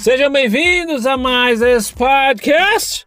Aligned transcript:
Sejam 0.00 0.32
bem-vindos 0.32 1.04
a 1.04 1.18
mais 1.18 1.60
esse 1.60 1.92
podcast. 1.92 3.06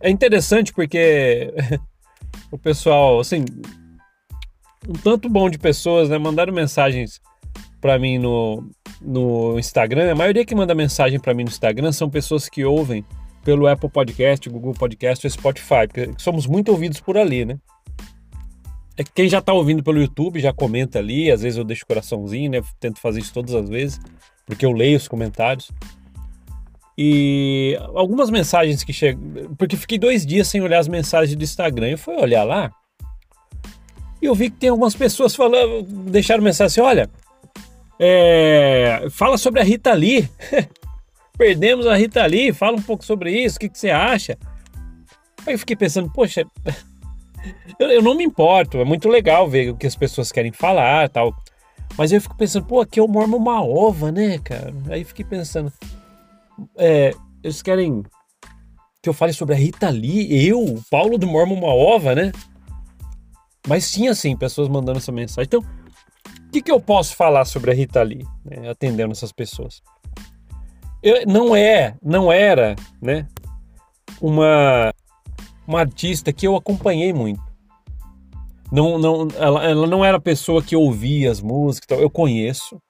É 0.00 0.08
interessante 0.08 0.72
porque 0.72 1.52
o 2.50 2.56
pessoal, 2.56 3.20
assim, 3.20 3.44
um 4.88 4.94
tanto 4.94 5.28
bom 5.28 5.50
de 5.50 5.58
pessoas, 5.58 6.08
né, 6.08 6.16
mandaram 6.16 6.54
mensagens 6.54 7.20
para 7.82 7.98
mim 7.98 8.16
no, 8.16 8.66
no 8.98 9.58
Instagram. 9.58 10.10
A 10.10 10.14
maioria 10.14 10.46
que 10.46 10.54
manda 10.54 10.74
mensagem 10.74 11.20
para 11.20 11.34
mim 11.34 11.44
no 11.44 11.50
Instagram 11.50 11.92
são 11.92 12.08
pessoas 12.08 12.48
que 12.48 12.64
ouvem 12.64 13.04
pelo 13.44 13.66
Apple 13.66 13.90
Podcast, 13.90 14.48
Google 14.48 14.72
Podcast 14.72 15.26
ou 15.26 15.30
Spotify, 15.30 15.86
porque 15.86 16.12
somos 16.16 16.46
muito 16.46 16.70
ouvidos 16.70 16.98
por 16.98 17.18
ali, 17.18 17.44
né? 17.44 17.58
É 18.96 19.04
que 19.04 19.12
quem 19.12 19.28
já 19.28 19.40
está 19.40 19.52
ouvindo 19.52 19.82
pelo 19.82 20.00
YouTube 20.00 20.40
já 20.40 20.50
comenta 20.50 20.98
ali, 20.98 21.30
às 21.30 21.42
vezes 21.42 21.58
eu 21.58 21.64
deixo 21.64 21.84
coraçãozinho, 21.86 22.52
né? 22.52 22.62
Tento 22.80 23.00
fazer 23.00 23.20
isso 23.20 23.34
todas 23.34 23.54
as 23.54 23.68
vezes, 23.68 24.00
porque 24.46 24.64
eu 24.64 24.72
leio 24.72 24.96
os 24.96 25.08
comentários. 25.08 25.70
E 26.96 27.76
algumas 27.94 28.30
mensagens 28.30 28.84
que 28.84 28.92
chegam. 28.92 29.54
Porque 29.58 29.76
fiquei 29.76 29.98
dois 29.98 30.24
dias 30.24 30.48
sem 30.48 30.60
olhar 30.60 30.78
as 30.78 30.88
mensagens 30.88 31.36
do 31.36 31.42
Instagram. 31.42 31.88
Eu 31.88 31.98
fui 31.98 32.14
olhar 32.14 32.44
lá 32.44 32.70
e 34.24 34.26
eu 34.26 34.34
vi 34.34 34.48
que 34.48 34.56
tem 34.56 34.70
algumas 34.70 34.94
pessoas 34.94 35.36
falando, 35.36 35.82
deixaram 35.82 36.42
mensagem 36.42 36.66
assim: 36.68 36.80
olha, 36.80 37.10
é, 38.00 39.06
fala 39.10 39.36
sobre 39.36 39.60
a 39.60 39.62
Rita 39.62 39.92
Lee. 39.92 40.26
Perdemos 41.36 41.86
a 41.86 41.94
Rita 41.94 42.24
Lee, 42.24 42.50
fala 42.50 42.78
um 42.78 42.82
pouco 42.82 43.04
sobre 43.04 43.30
isso, 43.30 43.56
o 43.56 43.60
que, 43.60 43.68
que 43.68 43.78
você 43.78 43.90
acha? 43.90 44.38
Aí 45.46 45.52
eu 45.52 45.58
fiquei 45.58 45.76
pensando, 45.76 46.10
poxa, 46.10 46.46
eu, 47.78 47.90
eu, 47.90 48.00
não 48.00 48.16
me 48.16 48.24
importo, 48.24 48.78
é 48.78 48.84
muito 48.84 49.10
legal 49.10 49.46
ver 49.46 49.68
o 49.68 49.76
que 49.76 49.86
as 49.86 49.94
pessoas 49.94 50.32
querem 50.32 50.52
falar 50.52 51.10
tal. 51.10 51.36
Mas 51.96 52.12
eu 52.12 52.20
fico 52.20 52.36
pensando, 52.36 52.66
pô, 52.66 52.80
aqui 52.80 52.98
eu 52.98 53.06
mormo 53.06 53.36
uma 53.36 53.64
ova, 53.64 54.10
né, 54.10 54.38
cara? 54.38 54.74
Aí 54.88 55.04
fiquei 55.04 55.24
pensando, 55.24 55.72
é, 56.76 57.14
eles 57.42 57.62
querem 57.62 58.02
que 59.02 59.08
eu 59.08 59.14
fale 59.14 59.32
sobre 59.32 59.54
a 59.54 59.58
Rita 59.58 59.90
Lee, 59.90 60.48
eu, 60.48 60.82
Paulo 60.90 61.18
do 61.18 61.26
Mormo 61.26 61.54
uma 61.54 61.72
ova, 61.74 62.14
né? 62.14 62.32
Mas 63.68 63.92
tinha, 63.92 64.12
assim, 64.12 64.34
pessoas 64.34 64.66
mandando 64.66 64.98
essa 64.98 65.12
mensagem. 65.12 65.46
Então, 65.46 65.60
o 65.60 66.50
que, 66.50 66.62
que 66.62 66.72
eu 66.72 66.80
posso 66.80 67.14
falar 67.14 67.44
sobre 67.44 67.70
a 67.70 67.74
Rita 67.74 68.02
Lee, 68.02 68.26
né, 68.42 68.70
atendendo 68.70 69.12
essas 69.12 69.30
pessoas? 69.30 69.82
Eu, 71.02 71.26
não 71.26 71.54
é, 71.54 71.96
não 72.02 72.32
era, 72.32 72.74
né, 73.00 73.28
uma, 74.20 74.90
uma 75.66 75.80
artista 75.80 76.32
que 76.32 76.46
eu 76.46 76.56
acompanhei 76.56 77.12
muito. 77.12 77.42
Não, 78.72 78.98
não, 78.98 79.28
ela, 79.36 79.64
ela 79.64 79.86
não 79.86 80.04
era 80.04 80.16
a 80.16 80.20
pessoa 80.20 80.62
que 80.62 80.74
ouvia 80.74 81.30
as 81.30 81.40
músicas, 81.40 81.98
eu 81.98 82.10
conheço. 82.10 82.80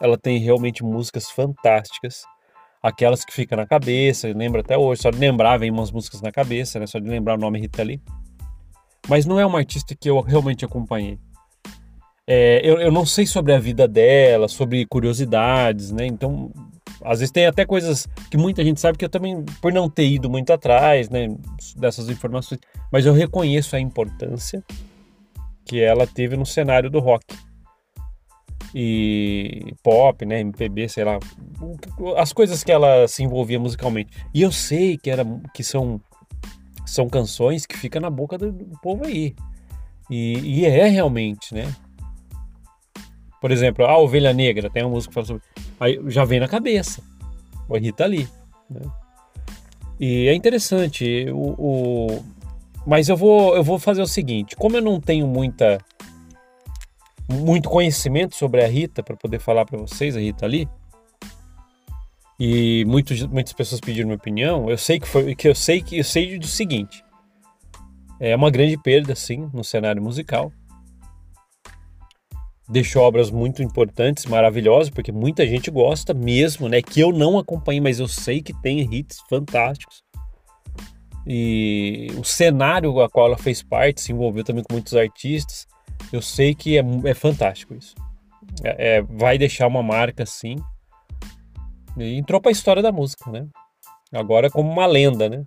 Ela 0.00 0.18
tem 0.18 0.38
realmente 0.38 0.82
músicas 0.82 1.30
fantásticas 1.30 2.24
aquelas 2.84 3.24
que 3.24 3.32
ficam 3.32 3.56
na 3.56 3.66
cabeça, 3.66 4.28
lembra 4.36 4.60
até 4.60 4.76
hoje, 4.76 5.00
só 5.00 5.10
de 5.10 5.16
lembrar 5.16 5.56
vem 5.56 5.70
umas 5.70 5.90
músicas 5.90 6.20
na 6.20 6.30
cabeça, 6.30 6.78
né? 6.78 6.86
Só 6.86 6.98
de 6.98 7.08
lembrar 7.08 7.38
o 7.38 7.40
nome 7.40 7.58
Rita 7.58 7.82
Lee. 7.82 7.98
Mas 9.08 9.24
não 9.24 9.40
é 9.40 9.46
uma 9.46 9.58
artista 9.58 9.94
que 9.94 10.10
eu 10.10 10.20
realmente 10.20 10.66
acompanhei. 10.66 11.18
É, 12.26 12.60
eu, 12.62 12.78
eu 12.78 12.92
não 12.92 13.06
sei 13.06 13.26
sobre 13.26 13.54
a 13.54 13.58
vida 13.58 13.88
dela, 13.88 14.48
sobre 14.48 14.84
curiosidades, 14.84 15.92
né? 15.92 16.04
Então, 16.04 16.52
às 17.02 17.20
vezes 17.20 17.32
tem 17.32 17.46
até 17.46 17.64
coisas 17.64 18.06
que 18.30 18.36
muita 18.36 18.62
gente 18.62 18.78
sabe 18.78 18.98
que 18.98 19.04
eu 19.06 19.08
também, 19.08 19.42
por 19.62 19.72
não 19.72 19.88
ter 19.88 20.06
ido 20.06 20.28
muito 20.28 20.52
atrás, 20.52 21.08
né, 21.08 21.28
dessas 21.76 22.10
informações, 22.10 22.60
mas 22.92 23.06
eu 23.06 23.14
reconheço 23.14 23.76
a 23.76 23.80
importância 23.80 24.62
que 25.74 25.82
ela 25.82 26.06
teve 26.06 26.36
no 26.36 26.46
cenário 26.46 26.88
do 26.88 27.00
rock 27.00 27.36
e 28.72 29.74
pop, 29.82 30.24
né, 30.24 30.38
MPB, 30.38 30.88
sei 30.88 31.02
lá, 31.02 31.18
as 32.16 32.32
coisas 32.32 32.62
que 32.62 32.70
ela 32.70 33.08
se 33.08 33.24
envolvia 33.24 33.58
musicalmente. 33.58 34.16
E 34.32 34.40
eu 34.40 34.52
sei 34.52 34.96
que 34.96 35.10
era 35.10 35.26
que 35.52 35.64
são 35.64 36.00
são 36.86 37.08
canções 37.08 37.66
que 37.66 37.76
ficam 37.76 38.00
na 38.00 38.08
boca 38.08 38.38
do, 38.38 38.52
do 38.52 38.78
povo 38.80 39.04
aí. 39.04 39.34
E, 40.08 40.60
e, 40.60 40.64
é 40.64 40.86
realmente, 40.86 41.52
né? 41.52 41.74
Por 43.40 43.50
exemplo, 43.50 43.84
a 43.84 43.98
Ovelha 43.98 44.32
Negra, 44.32 44.70
tem 44.70 44.84
uma 44.84 44.90
música 44.90 45.10
que 45.10 45.14
fala 45.14 45.26
sobre. 45.26 45.42
Aí 45.80 46.00
já 46.06 46.24
vem 46.24 46.38
na 46.38 46.46
cabeça. 46.46 47.02
O 47.68 47.76
Rita 47.76 48.06
Lee. 48.06 48.28
Né? 48.70 48.80
E 49.98 50.28
é 50.28 50.34
interessante. 50.34 51.26
O, 51.32 52.22
Mas 52.86 53.08
eu 53.08 53.16
vou, 53.16 53.56
eu 53.56 53.62
vou 53.62 53.78
fazer 53.78 54.02
o 54.02 54.06
seguinte: 54.06 54.56
como 54.56 54.76
eu 54.76 54.82
não 54.82 55.00
tenho 55.00 55.26
muita 55.26 55.78
muito 57.28 57.68
conhecimento 57.68 58.34
sobre 58.34 58.62
a 58.62 58.68
Rita 58.68 59.02
para 59.02 59.16
poder 59.16 59.38
falar 59.38 59.64
para 59.64 59.78
vocês, 59.78 60.16
a 60.16 60.20
Rita 60.20 60.44
ali. 60.44 60.68
E 62.38 62.84
muitos, 62.86 63.22
muitas 63.26 63.52
pessoas 63.52 63.80
pediram 63.80 64.08
minha 64.08 64.16
opinião. 64.16 64.68
Eu 64.68 64.76
sei 64.76 64.98
que 64.98 65.08
foi 65.08 65.34
que 65.34 65.48
eu 65.48 65.54
sei 65.54 65.80
que 65.80 65.98
eu 65.98 66.04
sei 66.04 66.38
do 66.38 66.46
seguinte. 66.46 67.04
É 68.20 68.34
uma 68.34 68.50
grande 68.50 68.76
perda 68.76 69.14
sim 69.14 69.48
no 69.52 69.64
cenário 69.64 70.02
musical. 70.02 70.52
Deixou 72.68 73.02
obras 73.02 73.30
muito 73.30 73.62
importantes, 73.62 74.24
maravilhosas, 74.24 74.90
porque 74.90 75.12
muita 75.12 75.46
gente 75.46 75.70
gosta 75.70 76.14
mesmo, 76.14 76.68
né? 76.68 76.80
Que 76.80 77.00
eu 77.00 77.12
não 77.12 77.38
acompanhei, 77.38 77.80
mas 77.80 78.00
eu 78.00 78.08
sei 78.08 78.40
que 78.40 78.54
tem 78.62 78.80
hits 78.80 79.18
fantásticos. 79.28 80.03
E 81.26 82.08
o 82.18 82.24
cenário 82.24 83.00
a 83.00 83.08
qual 83.08 83.26
ela 83.26 83.38
fez 83.38 83.62
parte 83.62 84.00
se 84.00 84.12
envolveu 84.12 84.44
também 84.44 84.62
com 84.62 84.74
muitos 84.74 84.94
artistas. 84.94 85.66
Eu 86.12 86.20
sei 86.20 86.54
que 86.54 86.78
é, 86.78 86.84
é 87.04 87.14
fantástico 87.14 87.74
isso. 87.74 87.94
É, 88.62 88.96
é, 88.96 89.02
vai 89.02 89.38
deixar 89.38 89.66
uma 89.66 89.82
marca 89.82 90.26
sim. 90.26 90.56
E 91.96 92.16
entrou 92.18 92.40
para 92.40 92.50
a 92.50 92.52
história 92.52 92.82
da 92.82 92.92
música, 92.92 93.30
né? 93.30 93.46
Agora 94.12 94.50
como 94.50 94.70
uma 94.70 94.86
lenda, 94.86 95.28
né? 95.28 95.44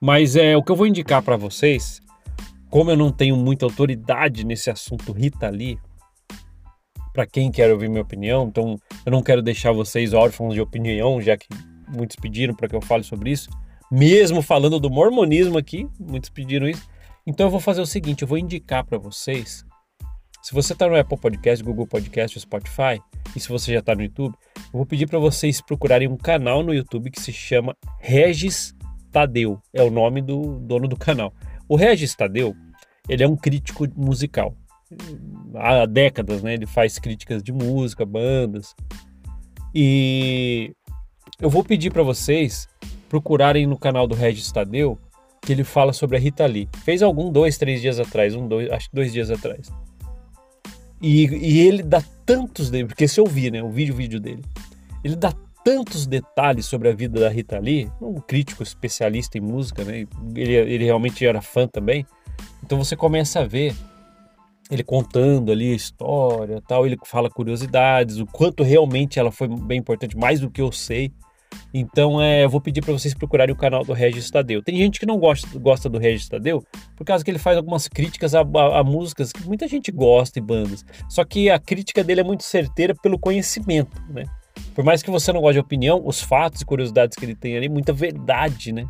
Mas 0.00 0.36
é 0.36 0.56
o 0.56 0.62
que 0.62 0.70
eu 0.70 0.76
vou 0.76 0.86
indicar 0.86 1.22
para 1.22 1.36
vocês, 1.36 2.00
como 2.70 2.90
eu 2.90 2.96
não 2.96 3.10
tenho 3.10 3.36
muita 3.36 3.66
autoridade 3.66 4.44
nesse 4.44 4.70
assunto 4.70 5.12
Rita 5.12 5.48
Lee, 5.48 5.78
para 7.12 7.26
quem 7.26 7.50
quer 7.50 7.72
ouvir 7.72 7.88
minha 7.88 8.02
opinião, 8.02 8.46
então 8.46 8.78
eu 9.04 9.10
não 9.10 9.22
quero 9.22 9.42
deixar 9.42 9.72
vocês 9.72 10.12
órfãos 10.12 10.54
de 10.54 10.60
opinião, 10.60 11.20
já 11.20 11.36
que 11.36 11.48
muitos 11.88 12.14
pediram 12.14 12.54
para 12.54 12.68
que 12.68 12.76
eu 12.76 12.80
fale 12.80 13.02
sobre 13.02 13.32
isso. 13.32 13.50
Mesmo 13.90 14.42
falando 14.42 14.78
do 14.78 14.90
mormonismo 14.90 15.56
aqui, 15.56 15.88
muitos 15.98 16.30
pediram 16.30 16.68
isso. 16.68 16.88
Então 17.26 17.46
eu 17.46 17.50
vou 17.50 17.60
fazer 17.60 17.80
o 17.80 17.86
seguinte, 17.86 18.22
eu 18.22 18.28
vou 18.28 18.38
indicar 18.38 18.84
para 18.84 18.98
vocês. 18.98 19.64
Se 20.42 20.54
você 20.54 20.72
está 20.72 20.88
no 20.88 20.96
Apple 20.96 21.18
Podcast, 21.18 21.64
Google 21.64 21.86
Podcast, 21.86 22.38
Spotify, 22.40 23.00
e 23.34 23.40
se 23.40 23.48
você 23.48 23.72
já 23.72 23.80
está 23.80 23.94
no 23.94 24.02
YouTube, 24.02 24.34
eu 24.56 24.72
vou 24.72 24.86
pedir 24.86 25.06
para 25.06 25.18
vocês 25.18 25.60
procurarem 25.60 26.08
um 26.08 26.16
canal 26.16 26.62
no 26.62 26.72
YouTube 26.72 27.10
que 27.10 27.20
se 27.20 27.32
chama 27.32 27.76
Regis 27.98 28.74
Tadeu. 29.10 29.60
É 29.74 29.82
o 29.82 29.90
nome 29.90 30.22
do 30.22 30.58
dono 30.60 30.88
do 30.88 30.96
canal. 30.96 31.32
O 31.68 31.76
Regis 31.76 32.14
Tadeu, 32.14 32.54
ele 33.08 33.22
é 33.22 33.28
um 33.28 33.36
crítico 33.36 33.86
musical. 33.96 34.54
Há 35.54 35.84
décadas, 35.86 36.42
né? 36.42 36.54
Ele 36.54 36.66
faz 36.66 36.98
críticas 36.98 37.42
de 37.42 37.52
música, 37.52 38.06
bandas. 38.06 38.74
E 39.74 40.72
eu 41.40 41.50
vou 41.50 41.62
pedir 41.62 41.92
para 41.92 42.02
vocês 42.02 42.66
procurarem 43.08 43.66
no 43.66 43.78
canal 43.78 44.06
do 44.06 44.14
Regis 44.14 44.50
Tadeu 44.52 44.98
que 45.40 45.52
ele 45.52 45.64
fala 45.64 45.92
sobre 45.92 46.16
a 46.16 46.20
Rita 46.20 46.44
Lee. 46.46 46.68
Fez 46.84 47.02
algum 47.02 47.30
dois, 47.30 47.56
três 47.56 47.80
dias 47.80 47.98
atrás, 47.98 48.34
um, 48.34 48.46
dois, 48.46 48.70
acho 48.70 48.90
que 48.90 48.94
dois 48.94 49.12
dias 49.12 49.30
atrás. 49.30 49.72
E, 51.00 51.26
e 51.26 51.60
ele 51.60 51.82
dá 51.82 52.02
tantos, 52.26 52.70
porque 52.70 53.06
se 53.06 53.20
eu 53.20 53.26
vi, 53.26 53.50
né, 53.50 53.62
o 53.62 53.70
vídeo, 53.70 53.94
vídeo 53.94 54.20
dele, 54.20 54.44
ele 55.02 55.14
dá 55.16 55.32
tantos 55.64 56.06
detalhes 56.06 56.66
sobre 56.66 56.88
a 56.88 56.94
vida 56.94 57.20
da 57.20 57.28
Rita 57.28 57.58
Lee, 57.58 57.90
um 58.00 58.20
crítico 58.20 58.62
especialista 58.62 59.38
em 59.38 59.40
música, 59.40 59.84
né? 59.84 60.06
Ele, 60.34 60.54
ele 60.54 60.84
realmente 60.84 61.24
era 61.24 61.40
fã 61.40 61.66
também. 61.66 62.06
Então 62.64 62.78
você 62.78 62.96
começa 62.96 63.40
a 63.40 63.44
ver 63.44 63.74
ele 64.70 64.82
contando 64.82 65.50
ali 65.50 65.72
a 65.72 65.76
história, 65.76 66.62
tal, 66.66 66.86
ele 66.86 66.98
fala 67.04 67.30
curiosidades, 67.30 68.18
o 68.18 68.26
quanto 68.26 68.62
realmente 68.62 69.18
ela 69.18 69.30
foi 69.30 69.48
bem 69.48 69.78
importante, 69.78 70.16
mais 70.16 70.40
do 70.40 70.50
que 70.50 70.60
eu 70.60 70.70
sei. 70.70 71.12
Então 71.72 72.20
é, 72.20 72.44
eu 72.44 72.48
vou 72.48 72.60
pedir 72.60 72.82
para 72.82 72.92
vocês 72.92 73.14
procurarem 73.14 73.54
o 73.54 73.58
canal 73.58 73.84
do 73.84 73.92
Regis 73.92 74.30
Tadeu. 74.30 74.62
Tem 74.62 74.76
gente 74.76 74.98
que 74.98 75.06
não 75.06 75.18
gosta, 75.18 75.46
gosta 75.58 75.88
do 75.88 75.98
Regis 75.98 76.28
Tadeu 76.28 76.64
por 76.96 77.04
causa 77.04 77.24
que 77.24 77.30
ele 77.30 77.38
faz 77.38 77.56
algumas 77.56 77.86
críticas 77.88 78.34
a, 78.34 78.40
a, 78.40 78.80
a, 78.80 78.84
músicas 78.84 79.32
que 79.32 79.46
muita 79.46 79.68
gente 79.68 79.92
gosta 79.92 80.38
e 80.38 80.42
bandas. 80.42 80.84
Só 81.08 81.24
que 81.24 81.50
a 81.50 81.58
crítica 81.58 82.02
dele 82.02 82.20
é 82.20 82.24
muito 82.24 82.44
certeira 82.44 82.94
pelo 82.94 83.18
conhecimento, 83.18 84.00
né? 84.08 84.24
Por 84.74 84.84
mais 84.84 85.02
que 85.02 85.10
você 85.10 85.32
não 85.32 85.40
goste 85.40 85.54
de 85.54 85.60
opinião, 85.60 86.02
os 86.04 86.20
fatos 86.20 86.60
e 86.60 86.64
curiosidades 86.64 87.16
que 87.16 87.24
ele 87.24 87.34
tem 87.34 87.56
ali, 87.56 87.68
muita 87.68 87.92
verdade, 87.92 88.72
né? 88.72 88.86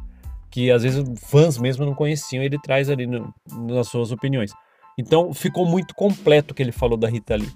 Que 0.50 0.70
às 0.70 0.82
vezes 0.82 1.04
fãs 1.26 1.58
mesmo 1.58 1.84
não 1.84 1.94
conheciam, 1.94 2.42
ele 2.42 2.58
traz 2.58 2.88
ali 2.88 3.06
no, 3.06 3.34
nas 3.66 3.88
suas 3.88 4.10
opiniões. 4.10 4.52
Então 4.98 5.32
ficou 5.32 5.66
muito 5.66 5.94
completo 5.94 6.52
o 6.52 6.54
que 6.54 6.62
ele 6.62 6.72
falou 6.72 6.96
da 6.96 7.08
Rita 7.08 7.36
Lee. 7.36 7.52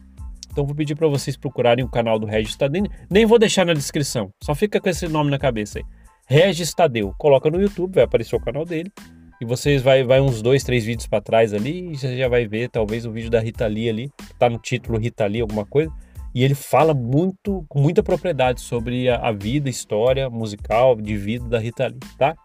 Então 0.53 0.67
vou 0.67 0.75
pedir 0.75 0.95
para 0.95 1.09
vocês 1.09 1.35
procurarem 1.35 1.83
o 1.83 1.89
canal 1.89 2.19
do 2.19 2.27
Regis 2.27 2.55
Tadeu. 2.55 2.85
Nem 3.11 3.25
vou 3.25 3.39
deixar 3.39 3.65
na 3.65 3.73
descrição, 3.73 4.31
só 4.45 4.55
fica 4.55 4.79
com 4.79 4.89
esse 4.89 5.09
nome 5.09 5.31
na 5.31 5.39
cabeça 5.39 5.79
aí. 5.79 5.85
Regis 6.27 6.75
Tadeu. 6.75 7.15
Coloca 7.19 7.51
no 7.51 7.61
YouTube, 7.61 7.95
vai 7.95 8.05
aparecer 8.05 8.37
o 8.37 8.41
canal 8.41 8.65
dele. 8.65 8.93
E 9.41 9.45
vocês 9.45 9.83
vai, 9.83 10.05
vai 10.05 10.21
uns 10.21 10.41
dois, 10.41 10.63
três 10.63 10.85
vídeos 10.85 11.07
para 11.07 11.21
trás 11.21 11.53
ali 11.53 11.91
e 11.91 11.97
você 11.97 12.17
já 12.17 12.29
vai 12.29 12.47
ver 12.47 12.69
talvez 12.69 13.05
o 13.05 13.11
vídeo 13.11 13.29
da 13.29 13.41
Rita 13.41 13.67
Lee 13.67 13.89
ali, 13.89 14.11
tá 14.39 14.49
no 14.49 14.57
título 14.57 14.99
Rita 14.99 15.27
Lee, 15.27 15.41
alguma 15.41 15.67
coisa. 15.67 15.93
E 16.35 16.45
ele 16.45 16.55
fala 16.55 16.95
muito, 16.95 17.65
com 17.69 17.81
muita 17.81 18.03
propriedade 18.03 18.61
sobre 18.61 19.09
a, 19.09 19.17
a 19.17 19.33
vida, 19.33 19.69
história 19.69 20.31
musical, 20.31 20.95
de 20.95 21.17
vida 21.17 21.49
da 21.49 21.59
Rita 21.59 21.89
Lee, 21.89 21.99
tá? 22.17 22.37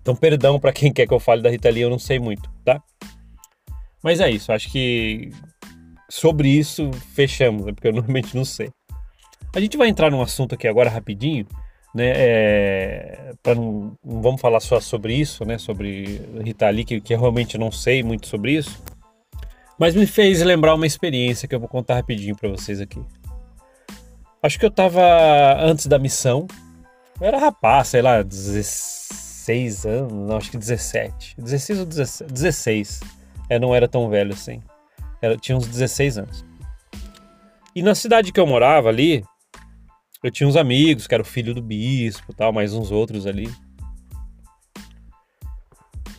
Então, 0.00 0.16
perdão 0.16 0.58
para 0.58 0.72
quem 0.72 0.92
quer 0.92 1.06
que 1.06 1.12
eu 1.12 1.20
fale 1.20 1.42
da 1.42 1.50
Rita 1.50 1.68
Lee, 1.68 1.82
eu 1.82 1.90
não 1.90 1.98
sei 1.98 2.18
muito, 2.18 2.50
tá? 2.64 2.82
Mas 4.02 4.20
é 4.20 4.30
isso, 4.30 4.50
acho 4.50 4.72
que 4.72 5.30
sobre 6.10 6.48
isso 6.48 6.90
fechamos, 7.14 7.64
né? 7.64 7.72
porque 7.72 7.88
eu 7.88 7.92
normalmente 7.94 8.36
não 8.36 8.44
sei. 8.44 8.70
A 9.54 9.60
gente 9.60 9.76
vai 9.76 9.88
entrar 9.88 10.10
num 10.10 10.22
assunto 10.22 10.54
aqui 10.54 10.68
agora 10.68 10.90
rapidinho, 10.90 11.46
né? 11.94 12.12
É, 12.14 13.32
para 13.42 13.54
não, 13.54 13.96
não, 14.04 14.22
vamos 14.22 14.40
falar 14.40 14.60
só 14.60 14.80
sobre 14.80 15.14
isso, 15.14 15.44
né? 15.44 15.58
Sobre 15.58 16.20
Rita 16.44 16.68
Lee, 16.70 16.84
que, 16.84 17.00
que 17.00 17.14
eu 17.14 17.18
realmente 17.18 17.58
não 17.58 17.72
sei 17.72 18.02
muito 18.02 18.28
sobre 18.28 18.52
isso. 18.52 18.80
Mas 19.78 19.94
me 19.94 20.06
fez 20.06 20.40
lembrar 20.42 20.74
uma 20.74 20.86
experiência 20.86 21.48
que 21.48 21.54
eu 21.54 21.58
vou 21.58 21.68
contar 21.68 21.94
rapidinho 21.94 22.36
para 22.36 22.48
vocês 22.48 22.80
aqui. 22.80 23.02
Acho 24.42 24.58
que 24.58 24.66
eu 24.66 24.70
tava 24.70 25.02
antes 25.58 25.86
da 25.86 25.98
missão. 25.98 26.46
Eu 27.20 27.26
era 27.26 27.38
rapaz, 27.38 27.88
sei 27.88 28.02
lá, 28.02 28.22
16 28.22 29.84
anos, 29.84 30.12
não, 30.12 30.36
acho 30.36 30.50
que 30.50 30.58
17. 30.58 31.34
16 31.38 31.78
ou 31.80 31.86
17, 31.86 32.32
16. 32.32 33.00
É, 33.48 33.58
não 33.58 33.74
era 33.74 33.88
tão 33.88 34.08
velho 34.08 34.32
assim. 34.32 34.62
Era, 35.20 35.36
tinha 35.36 35.56
uns 35.56 35.66
16 35.66 36.18
anos. 36.18 36.44
E 37.74 37.82
na 37.82 37.94
cidade 37.94 38.32
que 38.32 38.40
eu 38.40 38.46
morava 38.46 38.88
ali, 38.88 39.24
eu 40.22 40.30
tinha 40.30 40.48
uns 40.48 40.56
amigos 40.56 41.06
que 41.06 41.14
era 41.14 41.22
o 41.22 41.26
filho 41.26 41.54
do 41.54 41.62
bispo, 41.62 42.32
tal, 42.34 42.52
mais 42.52 42.74
uns 42.74 42.90
outros 42.90 43.26
ali. 43.26 43.50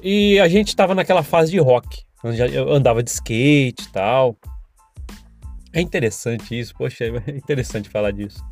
E 0.01 0.39
a 0.39 0.47
gente 0.47 0.69
estava 0.69 0.95
naquela 0.95 1.23
fase 1.23 1.51
de 1.51 1.59
rock. 1.59 2.03
Eu 2.23 2.73
andava 2.73 3.03
de 3.03 3.09
skate 3.09 3.83
e 3.83 3.91
tal. 3.91 4.35
É 5.73 5.79
interessante 5.79 6.57
isso, 6.59 6.73
poxa, 6.75 7.05
é 7.05 7.31
interessante 7.31 7.89
falar 7.89 8.11
disso. 8.11 8.43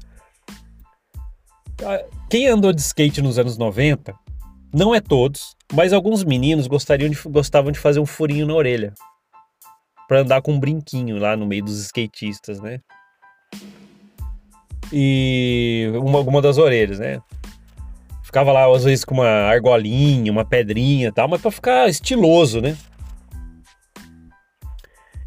Ah, 1.84 2.04
quem 2.30 2.48
andou 2.48 2.74
de 2.74 2.81
skate 2.81 3.22
nos 3.22 3.40
anos 3.40 3.57
90, 3.57 4.13
não 4.74 4.94
é 4.94 5.00
todos, 5.02 5.56
mas 5.74 5.94
alguns 5.94 6.24
meninos 6.24 6.68
gostariam 6.68 7.10
de, 7.10 7.18
gostavam 7.28 7.72
de 7.72 7.80
fazer 7.80 8.00
um 8.00 8.06
furinho 8.06 8.45
na 8.45 8.54
orelha. 8.54 8.94
Para 10.10 10.22
andar 10.22 10.42
com 10.42 10.54
um 10.54 10.60
brinquinho 10.60 11.20
lá 11.20 11.38
no 11.38 11.46
meio 11.46 11.64
dos 11.64 11.80
skatistas, 11.82 12.60
né? 12.60 12.80
E 14.92 15.88
uma, 16.02 16.18
alguma 16.18 16.42
das 16.42 16.58
orelhas, 16.58 16.98
né? 16.98 17.22
Ficava 18.24 18.52
lá, 18.52 18.66
às 18.76 18.84
vezes, 18.84 19.06
com 19.06 19.14
uma 19.14 19.28
argolinha, 19.28 20.32
uma 20.32 20.44
pedrinha 20.44 21.10
e 21.10 21.12
tal, 21.12 21.28
mas 21.28 21.40
para 21.40 21.52
ficar 21.52 21.88
estiloso, 21.88 22.60
né? 22.60 22.76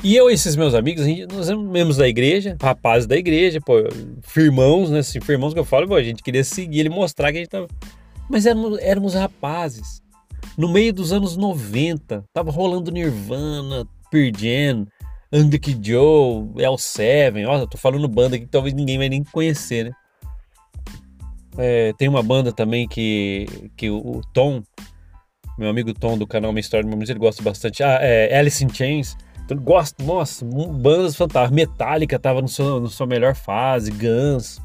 E 0.03 0.17
eu 0.17 0.29
e 0.29 0.35
esses 0.35 0.57
meus 0.57 0.75
amigos, 0.75 1.07
nós 1.33 1.49
éramos 1.49 1.71
membros 1.71 1.97
da 1.97 2.09
igreja, 2.09 2.57
rapazes 2.61 3.07
da 3.07 3.17
igreja, 3.17 3.61
pô, 3.61 3.75
firmãos, 4.23 4.91
né? 4.91 4.99
Assim, 4.99 5.21
firmãos 5.21 5.55
que 5.55 5.61
eu 5.61 5.65
falo, 5.65 5.87
pô, 5.87 5.95
a 5.95 6.03
gente 6.03 6.25
queria 6.25 6.43
seguir 6.43 6.81
ele, 6.81 6.89
mostrar 6.89 7.31
que 7.31 7.39
a 7.39 7.41
gente 7.41 7.51
tava. 7.51 7.69
Mas 8.29 8.47
éramos, 8.47 8.81
éramos 8.81 9.15
rapazes. 9.15 10.03
No 10.59 10.69
meio 10.69 10.93
dos 10.93 11.13
anos 11.13 11.37
90, 11.37 12.25
tava 12.33 12.51
rolando 12.51 12.91
Nirvana, 12.91 13.87
Pearl 14.13 14.31
Jam, 14.37 14.87
Anglic 15.33 15.79
Joe, 15.83 16.45
L7. 16.57 17.49
Ó, 17.49 17.67
tô 17.67 17.79
falando 17.79 18.07
banda 18.07 18.39
que 18.39 18.47
talvez 18.47 18.75
ninguém 18.75 18.99
vai 18.99 19.09
nem 19.09 19.25
conhecer, 19.25 19.87
né? 19.87 19.93
É, 21.57 21.93
tem 21.95 22.09
uma 22.09 22.23
banda 22.23 22.53
também 22.53 22.87
que, 22.87 23.47
que 23.77 23.91
o, 23.91 24.21
Tom, 24.33 24.63
meu 25.59 25.69
amigo 25.69 25.93
Tom 25.93 26.17
do 26.17 26.27
canal 26.27 26.53
Minha 26.53 26.61
História 26.61 26.89
do 26.89 27.03
ele 27.03 27.19
gosta 27.19 27.43
bastante. 27.43 27.83
Ah, 27.83 27.99
é 28.01 28.39
Alice 28.39 28.63
in 28.63 28.69
Chains. 28.69 29.17
Então, 29.45 29.57
gosto, 29.57 30.03
nossa, 30.05 30.45
bandas 30.45 31.17
fantásticas. 31.17 31.57
Metallica 31.57 32.19
tava 32.19 32.43
no 32.43 32.49
seu, 32.49 32.79
no 32.81 32.89
sua 32.89 33.07
melhor 33.07 33.35
fase, 33.35 33.91
Guns. 33.91 34.61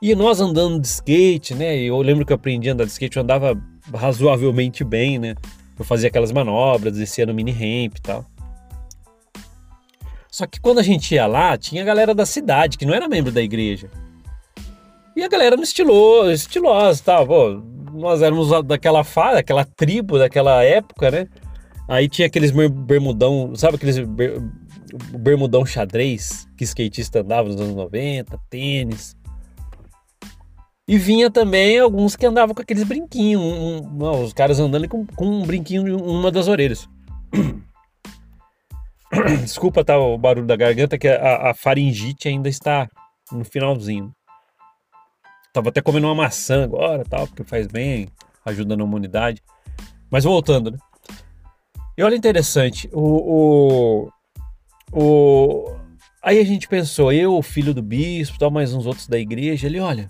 E 0.00 0.14
nós 0.14 0.40
andando 0.40 0.80
de 0.80 0.88
skate, 0.88 1.54
né? 1.54 1.76
Eu 1.76 2.00
lembro 2.00 2.24
que 2.26 2.32
eu 2.32 2.36
aprendi 2.36 2.68
a 2.68 2.72
andar 2.72 2.84
de 2.84 2.90
skate, 2.90 3.16
eu 3.16 3.22
andava 3.22 3.56
razoavelmente 3.94 4.82
bem, 4.82 5.18
né? 5.18 5.36
Eu 5.82 5.84
fazia 5.84 6.08
aquelas 6.08 6.30
manobras, 6.30 6.96
descia 6.96 7.26
no 7.26 7.34
mini 7.34 7.50
ramp 7.50 7.96
e 7.98 8.00
tal. 8.00 8.24
Só 10.30 10.46
que 10.46 10.60
quando 10.60 10.78
a 10.78 10.82
gente 10.82 11.12
ia 11.12 11.26
lá, 11.26 11.58
tinha 11.58 11.82
a 11.82 11.84
galera 11.84 12.14
da 12.14 12.24
cidade, 12.24 12.78
que 12.78 12.86
não 12.86 12.94
era 12.94 13.08
membro 13.08 13.32
da 13.32 13.42
igreja. 13.42 13.90
E 15.16 15.24
a 15.24 15.28
galera 15.28 15.56
no 15.56 15.64
estiloso, 15.64 16.30
estilosa 16.30 17.02
tal. 17.04 17.26
Pô, 17.26 17.60
nós 17.92 18.22
éramos 18.22 18.48
daquela 18.64 19.02
fase, 19.02 19.34
daquela 19.34 19.64
tribo, 19.64 20.20
daquela 20.20 20.62
época, 20.62 21.10
né? 21.10 21.26
Aí 21.88 22.08
tinha 22.08 22.28
aqueles 22.28 22.52
bermudão, 22.52 23.52
sabe 23.56 23.74
aqueles 23.74 23.98
ber, 23.98 24.40
bermudão 25.18 25.66
xadrez 25.66 26.46
que 26.56 26.62
skatista 26.62 27.22
andava 27.22 27.48
nos 27.48 27.60
anos 27.60 27.74
90, 27.74 28.38
tênis. 28.48 29.16
E 30.86 30.98
vinha 30.98 31.30
também 31.30 31.78
alguns 31.78 32.16
que 32.16 32.26
andavam 32.26 32.54
com 32.54 32.62
aqueles 32.62 32.82
brinquinhos, 32.82 33.40
um, 33.40 33.78
um, 33.78 34.24
os 34.24 34.32
caras 34.32 34.58
andando 34.58 34.88
com, 34.88 35.06
com 35.06 35.26
um 35.26 35.42
brinquinho 35.42 35.86
em 35.86 35.92
uma 35.92 36.30
das 36.30 36.48
orelhas. 36.48 36.88
Desculpa 39.40 39.84
tá, 39.84 39.98
o 39.98 40.18
barulho 40.18 40.46
da 40.46 40.56
garganta, 40.56 40.98
que 40.98 41.06
a, 41.06 41.50
a 41.50 41.54
faringite 41.54 42.28
ainda 42.28 42.48
está 42.48 42.88
no 43.30 43.44
finalzinho. 43.44 44.12
Tava 45.52 45.68
até 45.68 45.80
comendo 45.80 46.08
uma 46.08 46.14
maçã 46.14 46.64
agora, 46.64 47.04
tal, 47.04 47.28
porque 47.28 47.44
faz 47.44 47.66
bem, 47.66 48.08
ajuda 48.44 48.76
na 48.76 48.84
imunidade. 48.84 49.42
Mas 50.10 50.24
voltando, 50.24 50.70
né? 50.70 50.78
E 51.96 52.02
olha 52.02 52.16
interessante, 52.16 52.88
o, 52.90 54.08
o, 54.90 54.92
o, 54.92 55.76
aí 56.22 56.38
a 56.38 56.44
gente 56.44 56.66
pensou, 56.66 57.12
eu, 57.12 57.40
filho 57.42 57.74
do 57.74 57.82
bispo, 57.82 58.38
tal, 58.38 58.50
mais 58.50 58.72
uns 58.72 58.86
outros 58.86 59.06
da 59.06 59.18
igreja, 59.18 59.66
ele, 59.66 59.78
olha, 59.78 60.08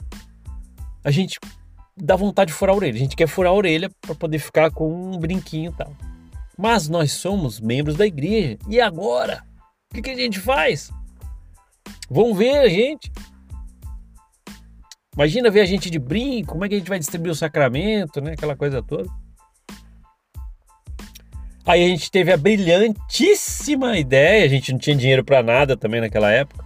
a 1.04 1.10
gente 1.10 1.38
dá 1.96 2.16
vontade 2.16 2.50
de 2.50 2.56
furar 2.56 2.74
a 2.74 2.76
orelha, 2.76 2.94
a 2.94 2.98
gente 2.98 3.16
quer 3.16 3.26
furar 3.26 3.52
a 3.52 3.56
orelha 3.56 3.90
para 4.00 4.14
poder 4.14 4.38
ficar 4.38 4.70
com 4.70 5.12
um 5.12 5.18
brinquinho 5.18 5.70
e 5.72 5.74
tal. 5.74 5.94
Mas 6.56 6.88
nós 6.88 7.12
somos 7.12 7.60
membros 7.60 7.96
da 7.96 8.06
igreja, 8.06 8.58
e 8.68 8.80
agora? 8.80 9.44
O 9.90 9.94
que, 9.94 10.02
que 10.02 10.10
a 10.10 10.16
gente 10.16 10.38
faz? 10.38 10.90
Vão 12.08 12.34
ver 12.34 12.58
a 12.58 12.68
gente. 12.68 13.10
Imagina 15.14 15.50
ver 15.50 15.60
a 15.60 15.66
gente 15.66 15.90
de 15.90 15.98
brinco, 15.98 16.52
como 16.52 16.64
é 16.64 16.68
que 16.68 16.74
a 16.74 16.78
gente 16.78 16.88
vai 16.88 16.98
distribuir 16.98 17.32
o 17.32 17.36
sacramento, 17.36 18.20
né? 18.20 18.32
Aquela 18.32 18.56
coisa 18.56 18.82
toda. 18.82 19.08
Aí 21.64 21.84
a 21.84 21.88
gente 21.88 22.10
teve 22.10 22.32
a 22.32 22.36
brilhantíssima 22.36 23.96
ideia, 23.96 24.44
a 24.44 24.48
gente 24.48 24.72
não 24.72 24.78
tinha 24.78 24.96
dinheiro 24.96 25.24
para 25.24 25.42
nada 25.42 25.76
também 25.76 26.00
naquela 26.00 26.30
época. 26.30 26.61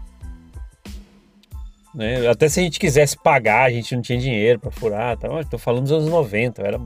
Né? 1.96 2.28
Até 2.28 2.46
se 2.46 2.60
a 2.60 2.62
gente 2.62 2.78
quisesse 2.78 3.16
pagar, 3.16 3.64
a 3.64 3.70
gente 3.70 3.94
não 3.96 4.02
tinha 4.02 4.18
dinheiro 4.18 4.60
para 4.60 4.70
furar. 4.70 5.16
Tá? 5.16 5.28
Estou 5.40 5.58
falando 5.58 5.84
dos 5.84 5.92
anos 5.92 6.10
90, 6.10 6.60
eu 6.60 6.66
era 6.66 6.80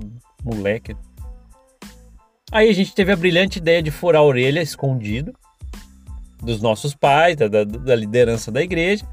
moleque. 0.45 0.97
Aí 2.53 2.69
a 2.69 2.73
gente 2.73 2.95
teve 2.95 3.13
a 3.13 3.17
brilhante 3.17 3.59
ideia 3.59 3.83
de 3.83 3.91
furar 3.91 4.23
a 4.23 4.25
orelha 4.25 4.63
escondido 4.63 5.33
dos 6.41 6.63
nossos 6.63 6.95
pais, 6.95 7.37
da, 7.37 7.49
da, 7.49 7.65
da 7.65 7.95
liderança 7.95 8.51
da 8.51 8.63
igreja, 8.63 9.05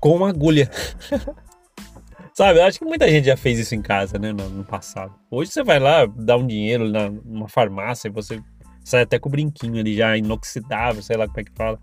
com 0.00 0.16
uma 0.16 0.30
agulha. 0.30 0.70
Sabe, 2.34 2.60
eu 2.60 2.64
acho 2.64 2.78
que 2.78 2.84
muita 2.84 3.10
gente 3.10 3.26
já 3.26 3.36
fez 3.36 3.58
isso 3.58 3.74
em 3.74 3.82
casa, 3.82 4.18
né, 4.18 4.32
no, 4.32 4.48
no 4.48 4.64
passado. 4.64 5.12
Hoje 5.30 5.50
você 5.50 5.62
vai 5.62 5.78
lá, 5.78 6.06
dá 6.06 6.36
um 6.36 6.46
dinheiro 6.46 6.88
na, 6.88 7.10
numa 7.10 7.46
farmácia 7.46 8.08
e 8.08 8.10
você 8.10 8.40
sai 8.82 9.02
até 9.02 9.18
com 9.18 9.28
o 9.28 9.32
brinquinho 9.32 9.78
ali 9.78 9.94
já 9.94 10.16
inoxidável, 10.16 11.02
sei 11.02 11.16
lá 11.16 11.26
como 11.26 11.40
é 11.40 11.44
que 11.44 11.52
fala. 11.52 11.78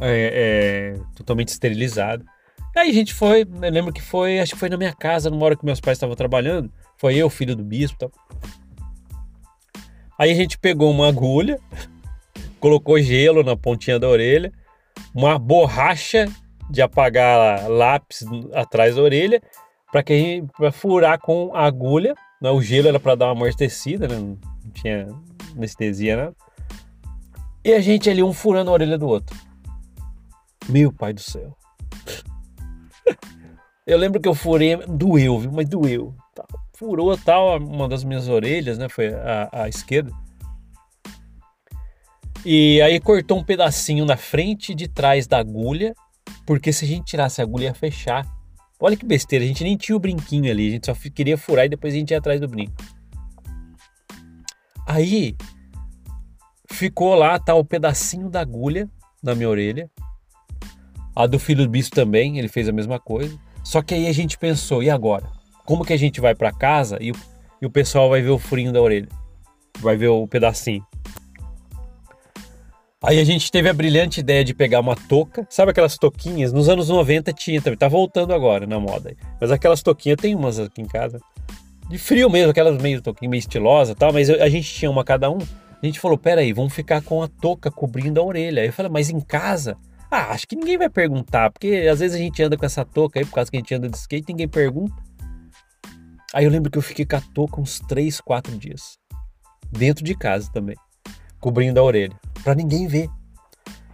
É, 0.00 0.94
é, 0.96 1.00
totalmente 1.14 1.48
esterilizado. 1.48 2.24
Aí 2.74 2.88
a 2.88 2.92
gente 2.92 3.12
foi, 3.12 3.42
eu 3.42 3.70
lembro 3.70 3.92
que 3.92 4.00
foi, 4.00 4.40
acho 4.40 4.54
que 4.54 4.58
foi 4.58 4.70
na 4.70 4.78
minha 4.78 4.94
casa, 4.94 5.28
numa 5.28 5.44
hora 5.44 5.56
que 5.56 5.64
meus 5.64 5.80
pais 5.80 5.96
estavam 5.96 6.16
trabalhando. 6.16 6.72
Foi 6.96 7.14
eu, 7.14 7.28
filho 7.28 7.54
do 7.54 7.62
bispo 7.62 7.98
tal. 7.98 8.12
Aí 10.18 10.30
a 10.30 10.34
gente 10.34 10.58
pegou 10.58 10.90
uma 10.90 11.08
agulha, 11.08 11.58
colocou 12.58 12.98
gelo 13.00 13.42
na 13.42 13.56
pontinha 13.56 13.98
da 13.98 14.08
orelha, 14.08 14.52
uma 15.14 15.38
borracha 15.38 16.26
de 16.70 16.80
apagar 16.80 17.68
lápis 17.68 18.24
atrás 18.54 18.96
da 18.96 19.02
orelha 19.02 19.42
para 19.90 20.02
que 20.02 20.42
para 20.56 20.72
furar 20.72 21.18
com 21.20 21.54
a 21.54 21.66
agulha. 21.66 22.14
Né? 22.40 22.50
O 22.50 22.62
gelo 22.62 22.88
era 22.88 22.98
para 22.98 23.14
dar 23.14 23.26
uma 23.26 23.32
amortecida, 23.32 24.08
né? 24.08 24.16
não 24.16 24.38
tinha 24.72 25.08
anestesia 25.54 26.16
nada. 26.16 26.36
E 27.62 27.74
a 27.74 27.80
gente 27.80 28.08
ali 28.08 28.22
um 28.22 28.32
furando 28.32 28.70
a 28.70 28.72
orelha 28.72 28.96
do 28.96 29.06
outro. 29.06 29.36
Meu 30.68 30.92
pai 30.92 31.12
do 31.12 31.20
céu. 31.20 31.56
eu 33.86 33.98
lembro 33.98 34.20
que 34.20 34.28
eu 34.28 34.34
furei, 34.34 34.76
doeu, 34.86 35.38
viu? 35.38 35.52
Mas 35.52 35.68
doeu. 35.68 36.14
Furou 36.74 37.16
tal 37.16 37.58
uma 37.58 37.88
das 37.88 38.04
minhas 38.04 38.28
orelhas, 38.28 38.78
né? 38.78 38.88
Foi 38.88 39.12
a, 39.14 39.48
a 39.52 39.68
esquerda. 39.68 40.12
E 42.44 42.82
aí 42.82 42.98
cortou 42.98 43.38
um 43.38 43.44
pedacinho 43.44 44.04
na 44.04 44.16
frente 44.16 44.72
e 44.72 44.74
de 44.74 44.88
trás 44.88 45.26
da 45.26 45.38
agulha 45.38 45.94
porque 46.46 46.72
se 46.72 46.84
a 46.84 46.88
gente 46.88 47.04
tirasse 47.04 47.40
a 47.40 47.44
agulha 47.44 47.64
ia 47.64 47.74
fechar. 47.74 48.26
Olha 48.80 48.96
que 48.96 49.06
besteira, 49.06 49.44
a 49.44 49.48
gente 49.48 49.62
nem 49.62 49.76
tinha 49.76 49.96
o 49.96 50.00
brinquinho 50.00 50.50
ali, 50.50 50.68
a 50.68 50.70
gente 50.72 50.86
só 50.86 50.94
queria 50.94 51.38
furar 51.38 51.66
e 51.66 51.68
depois 51.68 51.94
a 51.94 51.96
gente 51.96 52.10
ia 52.10 52.18
atrás 52.18 52.40
do 52.40 52.48
brinco. 52.48 52.74
Aí 54.86 55.36
ficou 56.68 57.14
lá, 57.14 57.38
tá 57.38 57.54
o 57.54 57.64
pedacinho 57.64 58.28
da 58.28 58.40
agulha 58.40 58.90
na 59.22 59.34
minha 59.34 59.48
orelha. 59.48 59.88
A 61.14 61.26
do 61.26 61.38
filho 61.38 61.64
do 61.64 61.70
bispo 61.70 61.94
também, 61.94 62.38
ele 62.38 62.48
fez 62.48 62.68
a 62.68 62.72
mesma 62.72 62.98
coisa. 62.98 63.38
Só 63.62 63.82
que 63.82 63.94
aí 63.94 64.06
a 64.06 64.12
gente 64.12 64.38
pensou, 64.38 64.82
e 64.82 64.90
agora? 64.90 65.24
Como 65.64 65.84
que 65.84 65.92
a 65.92 65.96
gente 65.96 66.20
vai 66.20 66.34
para 66.34 66.52
casa 66.52 66.98
e 67.00 67.10
o, 67.10 67.14
e 67.60 67.66
o 67.66 67.70
pessoal 67.70 68.08
vai 68.08 68.20
ver 68.22 68.30
o 68.30 68.38
furinho 68.38 68.72
da 68.72 68.80
orelha? 68.80 69.08
Vai 69.78 69.96
ver 69.96 70.08
o 70.08 70.26
pedacinho. 70.26 70.84
Aí 73.02 73.18
a 73.18 73.24
gente 73.24 73.50
teve 73.50 73.68
a 73.68 73.72
brilhante 73.72 74.20
ideia 74.20 74.44
de 74.44 74.54
pegar 74.54 74.78
uma 74.78 74.94
touca, 74.94 75.44
sabe 75.50 75.72
aquelas 75.72 75.98
touquinhas? 75.98 76.52
Nos 76.52 76.68
anos 76.68 76.88
90 76.88 77.32
tinha 77.32 77.60
também, 77.60 77.76
tá 77.76 77.88
voltando 77.88 78.32
agora 78.32 78.64
na 78.64 78.78
moda. 78.78 79.16
Mas 79.40 79.50
aquelas 79.50 79.82
touquinhas, 79.82 80.18
tem 80.20 80.36
umas 80.36 80.60
aqui 80.60 80.80
em 80.80 80.86
casa. 80.86 81.20
De 81.88 81.98
frio 81.98 82.30
mesmo, 82.30 82.52
aquelas 82.52 82.80
meio 82.80 83.02
touquinha, 83.02 83.28
meio 83.28 83.40
estilosa 83.40 83.94
tal, 83.94 84.12
mas 84.12 84.30
a 84.30 84.48
gente 84.48 84.72
tinha 84.72 84.90
uma 84.90 85.04
cada 85.04 85.28
um. 85.28 85.38
A 85.82 85.84
gente 85.86 85.98
falou, 85.98 86.16
peraí, 86.16 86.52
vamos 86.52 86.72
ficar 86.72 87.02
com 87.02 87.20
a 87.20 87.26
touca 87.26 87.72
cobrindo 87.72 88.20
a 88.20 88.24
orelha. 88.24 88.62
Aí 88.62 88.68
eu 88.68 88.72
falei, 88.72 88.90
mas 88.90 89.10
em 89.10 89.20
casa? 89.20 89.76
Ah, 90.14 90.32
acho 90.32 90.46
que 90.46 90.54
ninguém 90.54 90.76
vai 90.76 90.90
perguntar, 90.90 91.50
porque 91.50 91.88
às 91.90 92.00
vezes 92.00 92.14
a 92.14 92.18
gente 92.18 92.42
anda 92.42 92.54
com 92.54 92.66
essa 92.66 92.84
touca 92.84 93.18
aí, 93.18 93.24
por 93.24 93.32
causa 93.32 93.50
que 93.50 93.56
a 93.56 93.60
gente 93.60 93.74
anda 93.74 93.88
de 93.88 93.96
skate, 93.96 94.26
ninguém 94.28 94.46
pergunta. 94.46 94.94
Aí 96.34 96.44
eu 96.44 96.50
lembro 96.50 96.70
que 96.70 96.76
eu 96.76 96.82
fiquei 96.82 97.06
com 97.06 97.16
a 97.16 97.20
touca 97.32 97.58
uns 97.58 97.80
3, 97.80 98.20
4 98.20 98.58
dias. 98.58 98.98
Dentro 99.70 100.04
de 100.04 100.14
casa 100.14 100.52
também. 100.52 100.76
Cobrindo 101.40 101.80
a 101.80 101.82
orelha 101.82 102.14
para 102.44 102.54
ninguém 102.54 102.86
ver. 102.86 103.08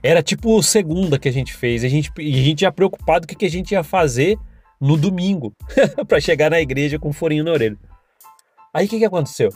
Era 0.02 0.20
tipo 0.20 0.60
segunda 0.60 1.20
que 1.20 1.28
a 1.28 1.32
gente 1.32 1.54
fez. 1.54 1.84
A 1.84 1.88
gente, 1.88 2.10
a 2.18 2.20
gente 2.20 2.62
já 2.62 2.72
preocupado 2.72 3.24
com 3.24 3.34
o 3.34 3.36
que 3.36 3.46
a 3.46 3.50
gente 3.50 3.70
ia 3.70 3.84
fazer 3.84 4.36
no 4.80 4.96
domingo 4.96 5.54
para 6.08 6.20
chegar 6.20 6.50
na 6.50 6.60
igreja 6.60 6.98
com 6.98 7.10
um 7.10 7.12
forinho 7.12 7.44
na 7.44 7.52
orelha. 7.52 7.78
Aí 8.74 8.86
o 8.86 8.88
que, 8.88 8.98
que 8.98 9.04
aconteceu? 9.04 9.50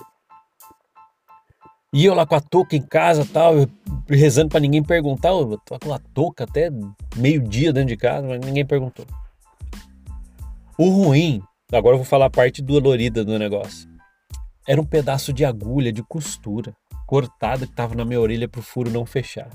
E 1.95 2.07
eu 2.07 2.15
lá 2.15 2.25
com 2.25 2.35
a 2.35 2.41
touca 2.41 2.75
em 2.75 2.81
casa 2.81 3.23
tal, 3.31 3.55
rezando 4.09 4.49
para 4.49 4.61
ninguém 4.61 4.83
perguntar. 4.83 5.29
Eu 5.29 5.59
tô 5.59 5.79
com 5.79 5.93
a 5.93 5.99
touca 5.99 6.45
até 6.45 6.71
meio-dia 7.17 7.71
dentro 7.71 7.89
de 7.89 7.99
casa, 7.99 8.27
mas 8.27 8.41
ninguém 8.41 8.65
perguntou. 8.65 9.05
O 10.79 10.89
ruim, 10.89 11.43
agora 11.71 11.95
eu 11.95 11.99
vou 11.99 12.07
falar 12.07 12.27
a 12.27 12.31
parte 12.31 12.63
dolorida 12.63 13.23
do 13.23 13.39
negócio. 13.39 13.91
Era 14.67 14.81
um 14.81 14.87
pedaço 14.87 15.35
de 15.35 15.45
agulha, 15.45 15.93
de 15.93 16.03
costura 16.03 16.75
cortada 17.07 17.67
que 17.67 17.73
estava 17.73 17.95
na 17.95 18.07
minha 18.07 18.19
orelha 18.19 18.49
para 18.49 18.61
o 18.61 18.63
furo 18.63 18.91
não 18.91 19.05
fechar. 19.05 19.51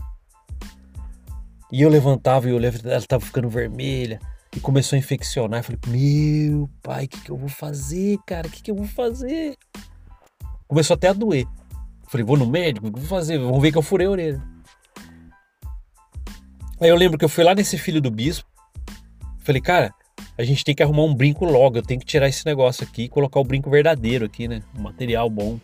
E 1.71 1.81
eu 1.81 1.89
levantava 1.89 2.47
e 2.47 2.51
levantava, 2.51 2.89
ela 2.89 2.99
estava 2.99 3.25
ficando 3.25 3.49
vermelha 3.49 4.19
e 4.55 4.59
começou 4.59 4.95
a 4.95 4.99
infeccionar. 4.99 5.61
Eu 5.61 5.63
falei, 5.63 5.79
meu 5.87 6.69
pai, 6.83 7.05
o 7.05 7.07
que, 7.07 7.19
que 7.19 7.31
eu 7.31 7.35
vou 7.35 7.49
fazer, 7.49 8.19
cara? 8.27 8.47
O 8.47 8.51
que, 8.51 8.61
que 8.61 8.69
eu 8.69 8.75
vou 8.75 8.85
fazer? 8.85 9.57
Começou 10.67 10.93
até 10.93 11.07
a 11.07 11.13
doer. 11.13 11.47
Falei, 12.07 12.25
vou 12.25 12.37
no 12.37 12.45
médico, 12.45 12.89
vou 12.89 13.01
fazer? 13.01 13.37
Vamos 13.37 13.61
ver 13.61 13.71
que 13.71 13.77
eu 13.77 13.81
furei 13.81 14.07
a 14.07 14.11
orelha. 14.11 14.41
Aí 16.79 16.89
eu 16.89 16.95
lembro 16.95 17.17
que 17.17 17.25
eu 17.25 17.29
fui 17.29 17.43
lá 17.43 17.53
nesse 17.53 17.77
filho 17.77 18.01
do 18.01 18.09
bispo. 18.11 18.47
Falei, 19.39 19.61
cara, 19.61 19.93
a 20.37 20.43
gente 20.43 20.63
tem 20.63 20.75
que 20.75 20.83
arrumar 20.83 21.03
um 21.03 21.13
brinco 21.13 21.43
logo. 21.43 21.77
Eu 21.77 21.81
tenho 21.81 21.99
que 21.99 22.05
tirar 22.05 22.27
esse 22.29 22.45
negócio 22.45 22.83
aqui 22.83 23.03
e 23.03 23.09
colocar 23.09 23.39
o 23.39 23.43
brinco 23.43 23.69
verdadeiro 23.69 24.25
aqui, 24.25 24.47
né? 24.47 24.61
Um 24.77 24.81
material 24.81 25.29
bom. 25.29 25.59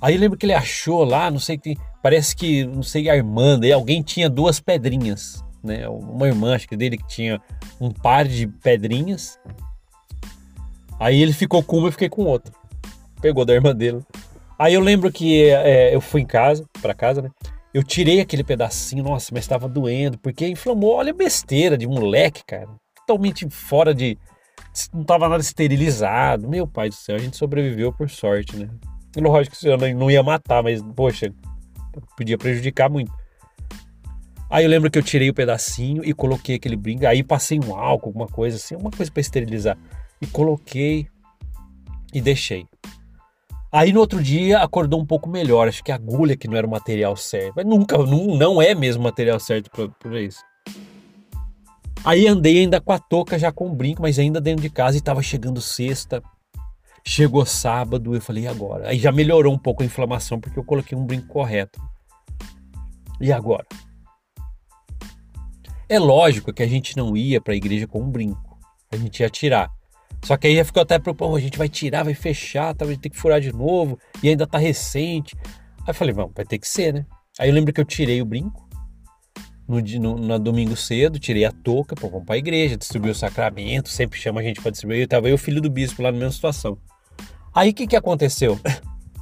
Aí 0.00 0.14
eu 0.14 0.20
lembro 0.20 0.36
que 0.36 0.44
ele 0.44 0.52
achou 0.52 1.04
lá, 1.04 1.30
não 1.30 1.38
sei 1.38 1.56
que 1.56 1.76
parece 2.02 2.36
que, 2.36 2.64
não 2.64 2.82
sei, 2.82 3.08
a 3.08 3.16
irmã 3.16 3.58
dele, 3.58 3.72
alguém 3.72 4.02
tinha 4.02 4.28
duas 4.28 4.60
pedrinhas, 4.60 5.42
né? 5.62 5.88
Uma 5.88 6.26
irmã, 6.26 6.54
acho 6.54 6.68
que 6.68 6.76
dele, 6.76 6.98
que 6.98 7.06
tinha 7.06 7.40
um 7.80 7.90
par 7.90 8.26
de 8.26 8.46
pedrinhas. 8.46 9.38
Aí 11.00 11.22
ele 11.22 11.32
ficou 11.32 11.62
com 11.62 11.78
uma 11.78 11.88
e 11.88 11.92
fiquei 11.92 12.08
com 12.08 12.24
outra. 12.24 12.52
Pegou 13.20 13.44
da 13.44 13.54
irmã 13.54 13.74
dele. 13.74 14.02
Aí 14.58 14.74
eu 14.74 14.80
lembro 14.80 15.12
que 15.12 15.44
é, 15.44 15.94
eu 15.94 16.00
fui 16.00 16.22
em 16.22 16.26
casa, 16.26 16.64
para 16.80 16.94
casa, 16.94 17.22
né? 17.22 17.30
Eu 17.74 17.82
tirei 17.82 18.20
aquele 18.20 18.42
pedacinho, 18.42 19.04
nossa, 19.04 19.30
mas 19.32 19.44
estava 19.44 19.68
doendo, 19.68 20.18
porque 20.18 20.48
inflamou. 20.48 20.94
Olha 20.94 21.12
besteira 21.12 21.76
de 21.76 21.86
moleque, 21.86 22.42
cara. 22.46 22.68
Totalmente 23.06 23.48
fora 23.50 23.94
de. 23.94 24.18
Não 24.94 25.04
tava 25.04 25.28
nada 25.28 25.42
esterilizado. 25.42 26.48
Meu 26.48 26.66
pai 26.66 26.88
do 26.88 26.94
céu, 26.94 27.16
a 27.16 27.18
gente 27.18 27.36
sobreviveu 27.36 27.92
por 27.92 28.08
sorte, 28.08 28.56
né? 28.56 28.70
Lógico 29.14 29.56
que 29.56 29.68
eu 29.68 29.76
não 29.94 30.10
ia 30.10 30.22
matar, 30.22 30.62
mas, 30.62 30.82
poxa, 30.94 31.32
podia 32.16 32.38
prejudicar 32.38 32.88
muito. 32.88 33.12
Aí 34.48 34.64
eu 34.64 34.70
lembro 34.70 34.90
que 34.90 34.98
eu 34.98 35.02
tirei 35.02 35.28
o 35.28 35.34
pedacinho 35.34 36.04
e 36.04 36.14
coloquei 36.14 36.56
aquele 36.56 36.76
brinco. 36.76 37.06
Aí 37.06 37.22
passei 37.22 37.58
um 37.58 37.74
álcool, 37.74 38.08
alguma 38.08 38.26
coisa 38.26 38.56
assim, 38.56 38.76
uma 38.76 38.90
coisa 38.90 39.10
para 39.10 39.20
esterilizar. 39.20 39.76
E 40.20 40.26
coloquei 40.26 41.08
e 42.12 42.20
deixei. 42.20 42.66
Aí 43.76 43.92
no 43.92 44.00
outro 44.00 44.22
dia 44.22 44.60
acordou 44.60 44.98
um 44.98 45.04
pouco 45.04 45.28
melhor. 45.28 45.68
Acho 45.68 45.84
que 45.84 45.92
a 45.92 45.96
agulha 45.96 46.34
que 46.34 46.48
não 46.48 46.56
era 46.56 46.66
o 46.66 46.70
material 46.70 47.14
certo. 47.14 47.52
Mas 47.56 47.66
nunca, 47.66 47.98
não, 47.98 48.24
não 48.28 48.62
é 48.62 48.74
mesmo 48.74 49.02
o 49.02 49.04
material 49.04 49.38
certo 49.38 49.70
para 49.98 50.18
isso. 50.18 50.40
Aí 52.02 52.26
andei 52.26 52.60
ainda 52.60 52.80
com 52.80 52.90
a 52.90 52.98
touca, 52.98 53.38
já 53.38 53.52
com 53.52 53.66
o 53.66 53.74
brinco, 53.74 54.00
mas 54.00 54.18
ainda 54.18 54.40
dentro 54.40 54.62
de 54.62 54.70
casa 54.70 54.96
e 54.96 55.00
tava 55.02 55.22
chegando 55.22 55.60
sexta. 55.60 56.22
Chegou 57.04 57.44
sábado, 57.44 58.14
eu 58.14 58.20
falei, 58.22 58.44
e 58.44 58.48
agora? 58.48 58.88
Aí 58.88 58.98
já 58.98 59.12
melhorou 59.12 59.52
um 59.52 59.58
pouco 59.58 59.82
a 59.82 59.86
inflamação 59.86 60.40
porque 60.40 60.58
eu 60.58 60.64
coloquei 60.64 60.96
um 60.96 61.04
brinco 61.04 61.26
correto. 61.28 61.78
E 63.20 63.30
agora? 63.30 63.66
É 65.86 65.98
lógico 65.98 66.50
que 66.50 66.62
a 66.62 66.66
gente 66.66 66.96
não 66.96 67.14
ia 67.14 67.42
para 67.42 67.52
a 67.52 67.56
igreja 67.56 67.86
com 67.86 68.00
um 68.00 68.10
brinco. 68.10 68.58
A 68.90 68.96
gente 68.96 69.20
ia 69.20 69.28
tirar. 69.28 69.75
Só 70.22 70.36
que 70.36 70.46
aí 70.46 70.56
já 70.56 70.64
ficou 70.64 70.82
até 70.82 70.98
preocupado, 70.98 71.36
a 71.36 71.40
gente 71.40 71.56
vai 71.56 71.68
tirar, 71.68 72.02
vai 72.02 72.14
fechar, 72.14 72.74
tá, 72.74 72.84
vai 72.84 72.96
ter 72.96 73.10
que 73.10 73.16
furar 73.16 73.40
de 73.40 73.52
novo, 73.52 73.98
e 74.22 74.28
ainda 74.28 74.46
tá 74.46 74.58
recente. 74.58 75.36
Aí 75.78 75.88
eu 75.88 75.94
falei, 75.94 76.12
vamos, 76.12 76.32
vai 76.34 76.44
ter 76.44 76.58
que 76.58 76.68
ser, 76.68 76.92
né? 76.92 77.06
Aí 77.38 77.48
eu 77.48 77.54
lembro 77.54 77.72
que 77.72 77.80
eu 77.80 77.84
tirei 77.84 78.20
o 78.20 78.24
brinco 78.24 78.66
no, 79.68 79.80
no, 79.80 80.16
no 80.16 80.38
domingo 80.38 80.76
cedo, 80.76 81.18
tirei 81.18 81.44
a 81.44 81.52
touca, 81.52 81.96
pô, 81.96 82.08
vamos 82.08 82.26
pra 82.26 82.36
igreja, 82.36 82.76
distribuir 82.76 83.12
o 83.12 83.14
sacramento, 83.14 83.88
sempre 83.88 84.18
chama 84.18 84.40
a 84.40 84.44
gente 84.44 84.60
para 84.60 84.70
distribuir. 84.70 85.02
Eu 85.02 85.08
tava 85.08 85.26
aí 85.26 85.32
o 85.32 85.38
filho 85.38 85.60
do 85.60 85.68
bispo 85.68 86.02
lá 86.02 86.12
na 86.12 86.18
mesma 86.18 86.32
situação. 86.32 86.78
Aí 87.54 87.70
o 87.70 87.74
que, 87.74 87.86
que 87.86 87.96
aconteceu? 87.96 88.58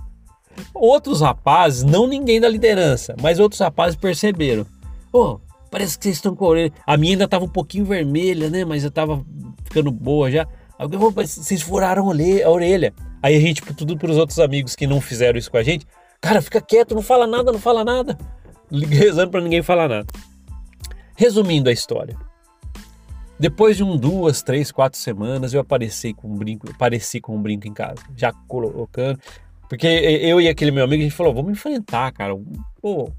outros 0.75 1.21
rapazes, 1.21 1.83
não 1.83 2.07
ninguém 2.07 2.41
da 2.41 2.49
liderança, 2.49 3.15
mas 3.21 3.39
outros 3.39 3.61
rapazes 3.61 3.97
perceberam. 3.97 4.67
Ô, 5.13 5.19
oh, 5.19 5.41
parece 5.71 5.97
que 5.97 6.05
vocês 6.05 6.17
estão 6.17 6.37
com 6.37 6.53
a. 6.53 6.57
A 6.87 6.97
minha 6.97 7.15
ainda 7.15 7.25
estava 7.25 7.45
um 7.45 7.49
pouquinho 7.49 7.85
vermelha, 7.85 8.51
né? 8.51 8.65
Mas 8.65 8.83
eu 8.83 8.89
estava 8.89 9.25
ficando 9.65 9.91
boa 9.91 10.31
já. 10.31 10.47
Alguém 10.79 10.99
falou, 10.99 11.13
vocês 11.13 11.63
furaram 11.63 12.11
a 12.11 12.51
orelha. 12.51 12.95
Aí 13.23 13.37
a 13.37 13.41
gente, 13.41 13.63
tudo 13.75 13.97
para 13.97 14.11
os 14.11 14.19
outros 14.19 14.39
amigos 14.39 14.75
que 14.75 14.87
não 14.87 15.01
fizeram 15.01 15.39
isso 15.39 15.51
com 15.51 15.57
a 15.57 15.63
gente, 15.63 15.87
cara, 16.21 16.43
fica 16.43 16.61
quieto, 16.61 16.95
não 16.95 17.03
fala 17.03 17.27
nada, 17.27 17.53
não 17.53 17.59
fala 17.59 17.85
nada. 17.85 18.19
Rezando 18.71 19.31
para 19.31 19.41
ninguém 19.41 19.63
falar 19.63 19.89
nada. 19.89 20.07
Resumindo 21.17 21.69
a 21.69 21.73
história. 21.73 22.17
Depois 23.39 23.77
de 23.77 23.85
um, 23.85 23.97
duas, 23.97 24.43
três, 24.43 24.71
quatro 24.71 24.99
semanas, 24.99 25.53
eu 25.53 25.61
apareci 25.61 26.13
com 26.13 26.29
um 26.29 26.37
brinco, 26.37 26.71
apareci 26.71 27.21
com 27.21 27.35
um 27.37 27.43
brinco 27.43 27.67
em 27.67 27.73
casa, 27.73 28.01
já 28.17 28.33
colocando. 28.47 29.19
Porque 29.69 29.87
eu 29.87 30.41
e 30.41 30.49
aquele 30.49 30.71
meu 30.71 30.85
amigo, 30.85 31.03
a 31.03 31.05
gente 31.05 31.17
falou, 31.17 31.35
vamos 31.35 31.53
enfrentar, 31.53 32.13
cara. 32.13 32.35
Pô. 32.81 33.11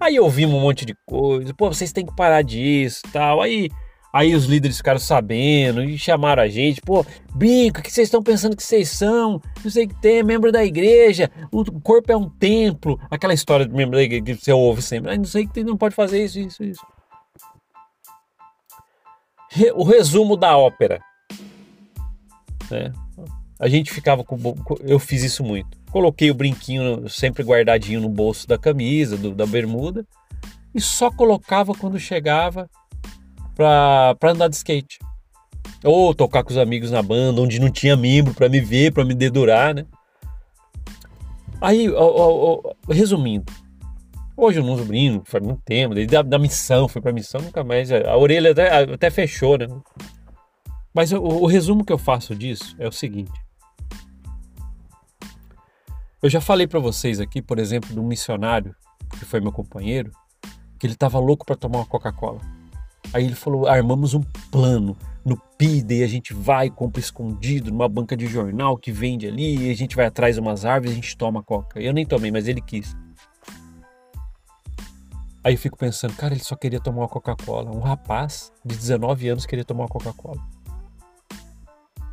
Aí 0.00 0.18
ouvimos 0.18 0.54
um 0.54 0.60
monte 0.60 0.86
de 0.86 0.94
coisa, 1.04 1.52
pô, 1.52 1.72
vocês 1.72 1.92
têm 1.92 2.06
que 2.06 2.14
parar 2.14 2.42
disso 2.42 3.02
tal. 3.12 3.42
Aí, 3.42 3.68
aí 4.12 4.34
os 4.34 4.46
líderes 4.46 4.78
ficaram 4.78 4.98
sabendo 4.98 5.82
e 5.82 5.98
chamaram 5.98 6.42
a 6.42 6.48
gente, 6.48 6.80
pô, 6.80 7.04
brinco, 7.34 7.80
o 7.80 7.82
que 7.82 7.92
vocês 7.92 8.08
estão 8.08 8.22
pensando 8.22 8.56
que 8.56 8.62
vocês 8.62 8.88
são? 8.88 9.40
Não 9.62 9.70
sei 9.70 9.84
o 9.84 9.88
que 9.88 10.00
tem, 10.00 10.22
membro 10.22 10.50
da 10.50 10.64
igreja, 10.64 11.30
o 11.52 11.64
corpo 11.80 12.10
é 12.12 12.16
um 12.16 12.28
templo. 12.28 13.00
Aquela 13.10 13.34
história 13.34 13.66
do 13.66 13.74
membro 13.74 13.96
da 13.96 14.02
igreja 14.02 14.24
que 14.24 14.44
você 14.44 14.52
ouve 14.52 14.82
sempre. 14.82 15.16
Não 15.16 15.24
sei 15.24 15.44
o 15.44 15.48
que 15.48 15.54
tem, 15.54 15.64
não 15.64 15.76
pode 15.76 15.94
fazer 15.94 16.24
isso, 16.24 16.38
isso, 16.38 16.62
isso 16.64 16.86
o 19.74 19.84
resumo 19.84 20.36
da 20.36 20.56
ópera. 20.56 21.00
Né? 22.70 22.92
A 23.58 23.68
gente 23.68 23.90
ficava 23.90 24.22
com. 24.22 24.38
Eu 24.80 24.98
fiz 24.98 25.22
isso 25.22 25.42
muito. 25.42 25.76
Coloquei 25.90 26.30
o 26.30 26.34
brinquinho 26.34 27.08
sempre 27.08 27.42
guardadinho 27.42 28.00
no 28.00 28.08
bolso 28.08 28.46
da 28.46 28.58
camisa, 28.58 29.16
do, 29.16 29.34
da 29.34 29.46
bermuda, 29.46 30.06
e 30.74 30.80
só 30.80 31.10
colocava 31.10 31.74
quando 31.74 31.98
chegava 31.98 32.68
pra, 33.58 34.14
pra 34.18 34.30
andar 34.30 34.48
de 34.48 34.54
skate. 34.54 35.00
Ou 35.84 36.14
tocar 36.14 36.44
com 36.44 36.50
os 36.50 36.56
amigos 36.56 36.92
na 36.92 37.02
banda, 37.02 37.40
onde 37.40 37.60
não 37.60 37.70
tinha 37.70 37.96
membro 37.96 38.32
para 38.32 38.48
me 38.48 38.60
ver, 38.60 38.92
para 38.92 39.04
me 39.04 39.14
dedurar, 39.14 39.74
né? 39.74 39.84
Aí, 41.60 41.90
ó, 41.90 42.04
ó, 42.04 42.60
ó, 42.64 42.92
resumindo, 42.92 43.52
Hoje 44.36 44.60
eu 44.60 44.64
não 44.64 44.74
uso 44.74 44.84
brinco, 44.84 45.28
faz 45.28 45.44
muito 45.44 45.60
tempo, 45.62 45.96
desde 45.96 46.16
a 46.16 46.22
da 46.22 46.38
missão, 46.38 46.86
fui 46.86 47.02
pra 47.02 47.10
missão, 47.10 47.40
nunca 47.40 47.64
mais. 47.64 47.90
A 47.90 48.16
orelha 48.16 48.52
até, 48.52 48.84
até 48.84 49.10
fechou, 49.10 49.58
né? 49.58 49.66
Mas 50.94 51.10
o, 51.10 51.20
o 51.20 51.46
resumo 51.46 51.84
que 51.84 51.92
eu 51.92 51.98
faço 51.98 52.36
disso 52.36 52.76
é 52.78 52.86
o 52.86 52.92
seguinte. 52.92 53.32
Eu 56.22 56.30
já 56.30 56.40
falei 56.40 56.68
para 56.68 56.78
vocês 56.78 57.18
aqui, 57.18 57.42
por 57.42 57.58
exemplo, 57.58 57.92
de 57.92 57.98
um 57.98 58.06
missionário 58.06 58.76
que 59.18 59.24
foi 59.24 59.40
meu 59.40 59.50
companheiro, 59.50 60.12
que 60.78 60.86
ele 60.86 60.94
tava 60.94 61.18
louco 61.18 61.44
para 61.44 61.56
tomar 61.56 61.78
uma 61.78 61.86
Coca-Cola. 61.86 62.40
Aí 63.12 63.24
ele 63.24 63.34
falou: 63.34 63.66
armamos 63.66 64.14
um 64.14 64.22
plano 64.50 64.96
no 65.24 65.36
PID 65.36 65.96
e 65.96 66.02
a 66.02 66.06
gente 66.06 66.32
vai, 66.32 66.70
compra 66.70 67.00
escondido 67.00 67.70
numa 67.70 67.88
banca 67.88 68.16
de 68.16 68.26
jornal 68.26 68.76
que 68.76 68.90
vende 68.90 69.26
ali, 69.26 69.66
e 69.66 69.70
a 69.70 69.74
gente 69.74 69.94
vai 69.94 70.06
atrás 70.06 70.36
de 70.36 70.40
umas 70.40 70.64
árvores 70.64 70.92
a 70.92 70.94
gente 70.94 71.16
toma 71.16 71.42
Coca. 71.42 71.80
Eu 71.80 71.92
nem 71.92 72.06
tomei, 72.06 72.30
mas 72.30 72.48
ele 72.48 72.60
quis. 72.60 72.96
Aí 75.44 75.54
eu 75.54 75.58
fico 75.58 75.78
pensando, 75.78 76.14
cara, 76.14 76.34
ele 76.34 76.42
só 76.42 76.56
queria 76.56 76.80
tomar 76.80 77.02
uma 77.02 77.08
Coca-Cola. 77.08 77.70
Um 77.70 77.80
rapaz 77.80 78.52
de 78.64 78.76
19 78.76 79.28
anos 79.28 79.46
queria 79.46 79.64
tomar 79.64 79.84
uma 79.84 79.88
Coca-Cola. 79.88 80.40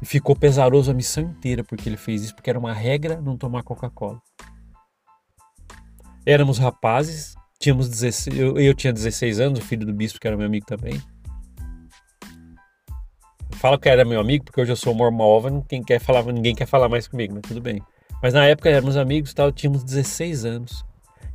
E 0.01 0.05
ficou 0.05 0.35
pesaroso 0.35 0.91
a 0.91 0.93
missão 0.93 1.23
inteira 1.23 1.63
porque 1.63 1.89
ele 1.89 1.97
fez 1.97 2.23
isso, 2.23 2.35
porque 2.35 2.49
era 2.49 2.59
uma 2.59 2.73
regra 2.73 3.19
não 3.19 3.37
tomar 3.37 3.63
Coca-Cola. 3.63 4.21
Éramos 6.25 6.57
rapazes, 6.57 7.35
tínhamos 7.59 7.89
16, 7.89 8.37
eu, 8.37 8.59
eu 8.59 8.73
tinha 8.73 8.93
16 8.93 9.39
anos, 9.39 9.59
o 9.59 9.61
filho 9.61 9.85
do 9.85 9.93
bispo, 9.93 10.19
que 10.19 10.27
era 10.27 10.37
meu 10.37 10.45
amigo 10.45 10.65
também. 10.65 11.01
Fala 13.53 13.79
que 13.79 13.89
era 13.89 14.05
meu 14.05 14.19
amigo, 14.19 14.45
porque 14.45 14.61
hoje 14.61 14.71
eu 14.71 14.75
sou 14.75 14.93
mormova, 14.93 15.49
ninguém 15.49 15.83
quer 15.83 15.99
falar, 15.99 16.23
ninguém 16.23 16.53
quer 16.53 16.67
falar 16.67 16.89
mais 16.89 17.07
comigo, 17.07 17.33
mas 17.33 17.43
tudo 17.43 17.61
bem. 17.61 17.81
Mas 18.21 18.33
na 18.33 18.45
época 18.45 18.69
éramos 18.69 18.97
amigos, 18.97 19.33
tal, 19.33 19.51
tínhamos 19.51 19.83
16 19.83 20.45
anos. 20.45 20.85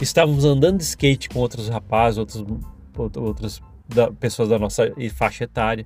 Estávamos 0.00 0.44
andando 0.44 0.78
de 0.78 0.84
skate 0.84 1.28
com 1.28 1.40
outros 1.40 1.68
rapazes, 1.68 2.18
outros, 2.18 2.44
outras 2.96 3.60
da, 3.88 4.10
pessoas 4.10 4.48
da 4.48 4.58
nossa 4.58 4.92
faixa 5.14 5.44
etária. 5.44 5.84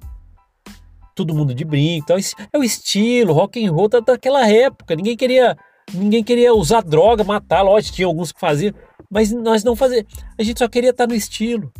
Todo 1.15 1.35
mundo 1.35 1.55
de 1.55 1.65
brinco, 1.65 2.07
tal. 2.07 2.19
é 2.53 2.59
o 2.59 2.65
estilo, 2.65 3.33
rock 3.33 3.65
and 3.65 3.73
roll 3.73 3.89
tá 3.89 4.01
daquela 4.01 4.49
época. 4.49 4.95
Ninguém 4.97 5.17
queria, 5.17 5.57
ninguém 5.93 6.23
queria 6.23 6.53
usar 6.55 6.83
droga, 6.83 7.25
matar, 7.25 7.63
lógico, 7.63 7.97
tinha 7.97 8.07
alguns 8.07 8.33
que 8.33 8.41
faziam, 8.41 8.75
mas 9.11 9.31
nós 9.33 9.63
não 9.65 9.77
fazíamos. 9.77 10.13
A 10.39 10.43
gente 10.43 10.59
só 10.59 10.69
queria 10.69 10.91
estar 10.91 11.07
no 11.07 11.15
estilo. 11.15 11.73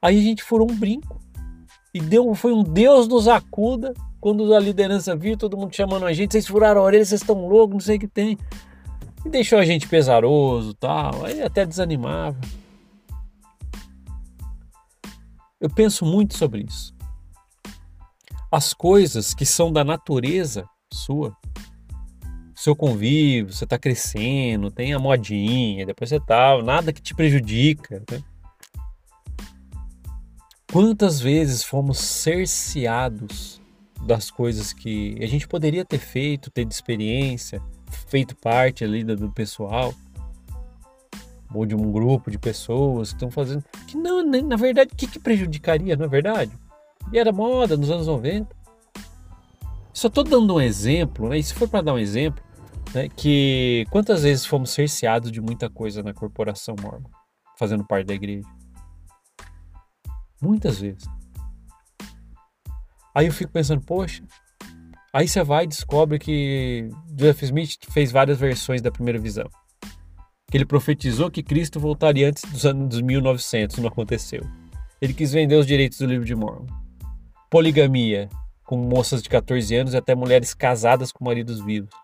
Aí 0.00 0.18
a 0.18 0.22
gente 0.22 0.42
furou 0.42 0.70
um 0.70 0.74
brinco 0.74 1.20
e 1.94 2.00
deu, 2.00 2.34
foi 2.34 2.52
um 2.52 2.62
Deus 2.62 3.06
nos 3.06 3.28
acuda 3.28 3.94
quando 4.20 4.54
a 4.54 4.60
liderança 4.60 5.16
viu 5.16 5.36
todo 5.36 5.56
mundo 5.56 5.74
chamando 5.74 6.06
a 6.06 6.12
gente, 6.12 6.32
vocês 6.32 6.46
furaram 6.46 6.80
a 6.80 6.84
orelha, 6.84 7.04
vocês 7.04 7.20
estão 7.20 7.46
loucos, 7.46 7.74
não 7.74 7.80
sei 7.80 7.96
o 7.96 8.00
que 8.00 8.08
tem. 8.08 8.38
E 9.24 9.28
deixou 9.28 9.58
a 9.58 9.64
gente 9.64 9.88
pesaroso 9.88 10.74
tal, 10.74 11.24
aí 11.24 11.42
até 11.42 11.66
desanimava. 11.66 12.38
Eu 15.60 15.70
penso 15.70 16.04
muito 16.04 16.36
sobre 16.36 16.62
isso. 16.62 16.94
As 18.50 18.72
coisas 18.72 19.34
que 19.34 19.46
são 19.46 19.72
da 19.72 19.84
natureza 19.84 20.68
sua, 20.92 21.36
seu 22.62 22.76
convívio, 22.76 23.52
você 23.52 23.64
está 23.64 23.76
crescendo, 23.76 24.70
tem 24.70 24.94
a 24.94 24.98
modinha, 25.00 25.84
depois 25.84 26.08
você 26.08 26.20
tá, 26.20 26.62
nada 26.62 26.92
que 26.92 27.02
te 27.02 27.12
prejudica. 27.12 28.00
Né? 28.08 28.22
Quantas 30.70 31.20
vezes 31.20 31.64
fomos 31.64 31.98
cerceados 31.98 33.60
das 34.06 34.30
coisas 34.30 34.72
que 34.72 35.18
a 35.20 35.26
gente 35.26 35.48
poderia 35.48 35.84
ter 35.84 35.98
feito, 35.98 36.52
ter 36.52 36.64
de 36.64 36.72
experiência, 36.72 37.60
feito 38.06 38.36
parte 38.36 38.84
ali 38.84 39.02
do 39.02 39.28
pessoal, 39.32 39.92
ou 41.52 41.66
de 41.66 41.74
um 41.74 41.90
grupo 41.90 42.30
de 42.30 42.38
pessoas 42.38 43.08
que 43.08 43.16
estão 43.16 43.30
fazendo. 43.32 43.64
Que 43.88 43.96
não, 43.96 44.24
na 44.24 44.56
verdade, 44.56 44.92
o 44.92 44.96
que, 44.96 45.08
que 45.08 45.18
prejudicaria, 45.18 45.96
não 45.96 46.04
é 46.04 46.08
verdade? 46.08 46.52
E 47.12 47.18
era 47.18 47.32
moda 47.32 47.76
nos 47.76 47.90
anos 47.90 48.06
90. 48.06 48.54
Só 49.92 50.06
estou 50.06 50.22
dando 50.22 50.54
um 50.54 50.60
exemplo, 50.60 51.28
né? 51.28 51.38
E 51.38 51.42
se 51.42 51.52
for 51.52 51.68
para 51.68 51.82
dar 51.82 51.94
um 51.94 51.98
exemplo, 51.98 52.42
né? 52.94 53.08
Que 53.08 53.86
quantas 53.90 54.22
vezes 54.22 54.46
fomos 54.46 54.70
cerceados 54.70 55.30
de 55.30 55.40
muita 55.40 55.68
coisa 55.68 56.02
na 56.02 56.12
corporação 56.12 56.74
mormon, 56.80 57.08
fazendo 57.58 57.84
parte 57.84 58.06
da 58.06 58.14
igreja? 58.14 58.46
Muitas 60.40 60.80
vezes. 60.80 61.04
Aí 63.14 63.26
eu 63.26 63.32
fico 63.32 63.52
pensando, 63.52 63.80
poxa. 63.82 64.22
Aí 65.12 65.28
você 65.28 65.44
vai 65.44 65.64
e 65.64 65.68
descobre 65.68 66.18
que 66.18 66.88
Joseph 67.18 67.42
Smith 67.42 67.76
fez 67.90 68.10
várias 68.10 68.38
versões 68.38 68.80
da 68.80 68.90
primeira 68.90 69.18
visão. 69.18 69.48
Que 70.50 70.56
ele 70.56 70.64
profetizou 70.64 71.30
que 71.30 71.42
Cristo 71.42 71.78
voltaria 71.78 72.28
antes 72.28 72.50
dos 72.50 72.64
anos 72.64 73.00
1900, 73.00 73.76
não 73.78 73.88
aconteceu. 73.88 74.42
Ele 75.00 75.12
quis 75.12 75.32
vender 75.32 75.56
os 75.56 75.66
direitos 75.66 75.98
do 75.98 76.06
livro 76.06 76.24
de 76.24 76.34
Mormon. 76.34 76.66
Poligamia, 77.50 78.30
com 78.64 78.76
moças 78.78 79.22
de 79.22 79.28
14 79.28 79.74
anos 79.74 79.92
e 79.92 79.96
até 79.98 80.14
mulheres 80.14 80.54
casadas 80.54 81.12
com 81.12 81.24
maridos 81.24 81.62
vivos. 81.62 82.01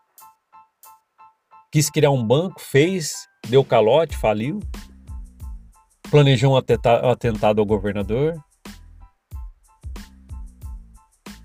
Quis 1.70 1.90
criar 1.90 2.10
um 2.10 2.24
banco, 2.24 2.60
fez, 2.60 3.28
deu 3.48 3.64
calote, 3.64 4.16
faliu 4.16 4.60
planejou 6.10 6.54
um 6.54 6.56
atentado 6.56 7.60
ao 7.60 7.66
governador. 7.66 8.34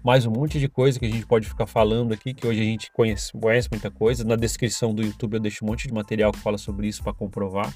Mais 0.04 0.26
um 0.26 0.32
monte 0.32 0.60
de 0.60 0.68
coisa 0.68 1.00
que 1.00 1.06
a 1.06 1.10
gente 1.10 1.26
pode 1.26 1.48
ficar 1.48 1.66
falando 1.66 2.14
aqui, 2.14 2.34
que 2.34 2.46
hoje 2.46 2.62
a 2.62 2.66
gente 2.66 2.92
conhece, 2.92 3.32
conhece 3.32 3.70
muita 3.72 3.90
coisa. 3.90 4.24
Na 4.24 4.36
descrição 4.36 4.94
do 4.94 5.02
YouTube 5.02 5.36
eu 5.36 5.40
deixo 5.40 5.64
um 5.64 5.68
monte 5.68 5.88
de 5.88 5.94
material 5.94 6.32
que 6.32 6.40
fala 6.40 6.58
sobre 6.58 6.88
isso 6.88 7.02
para 7.02 7.14
comprovar. 7.14 7.74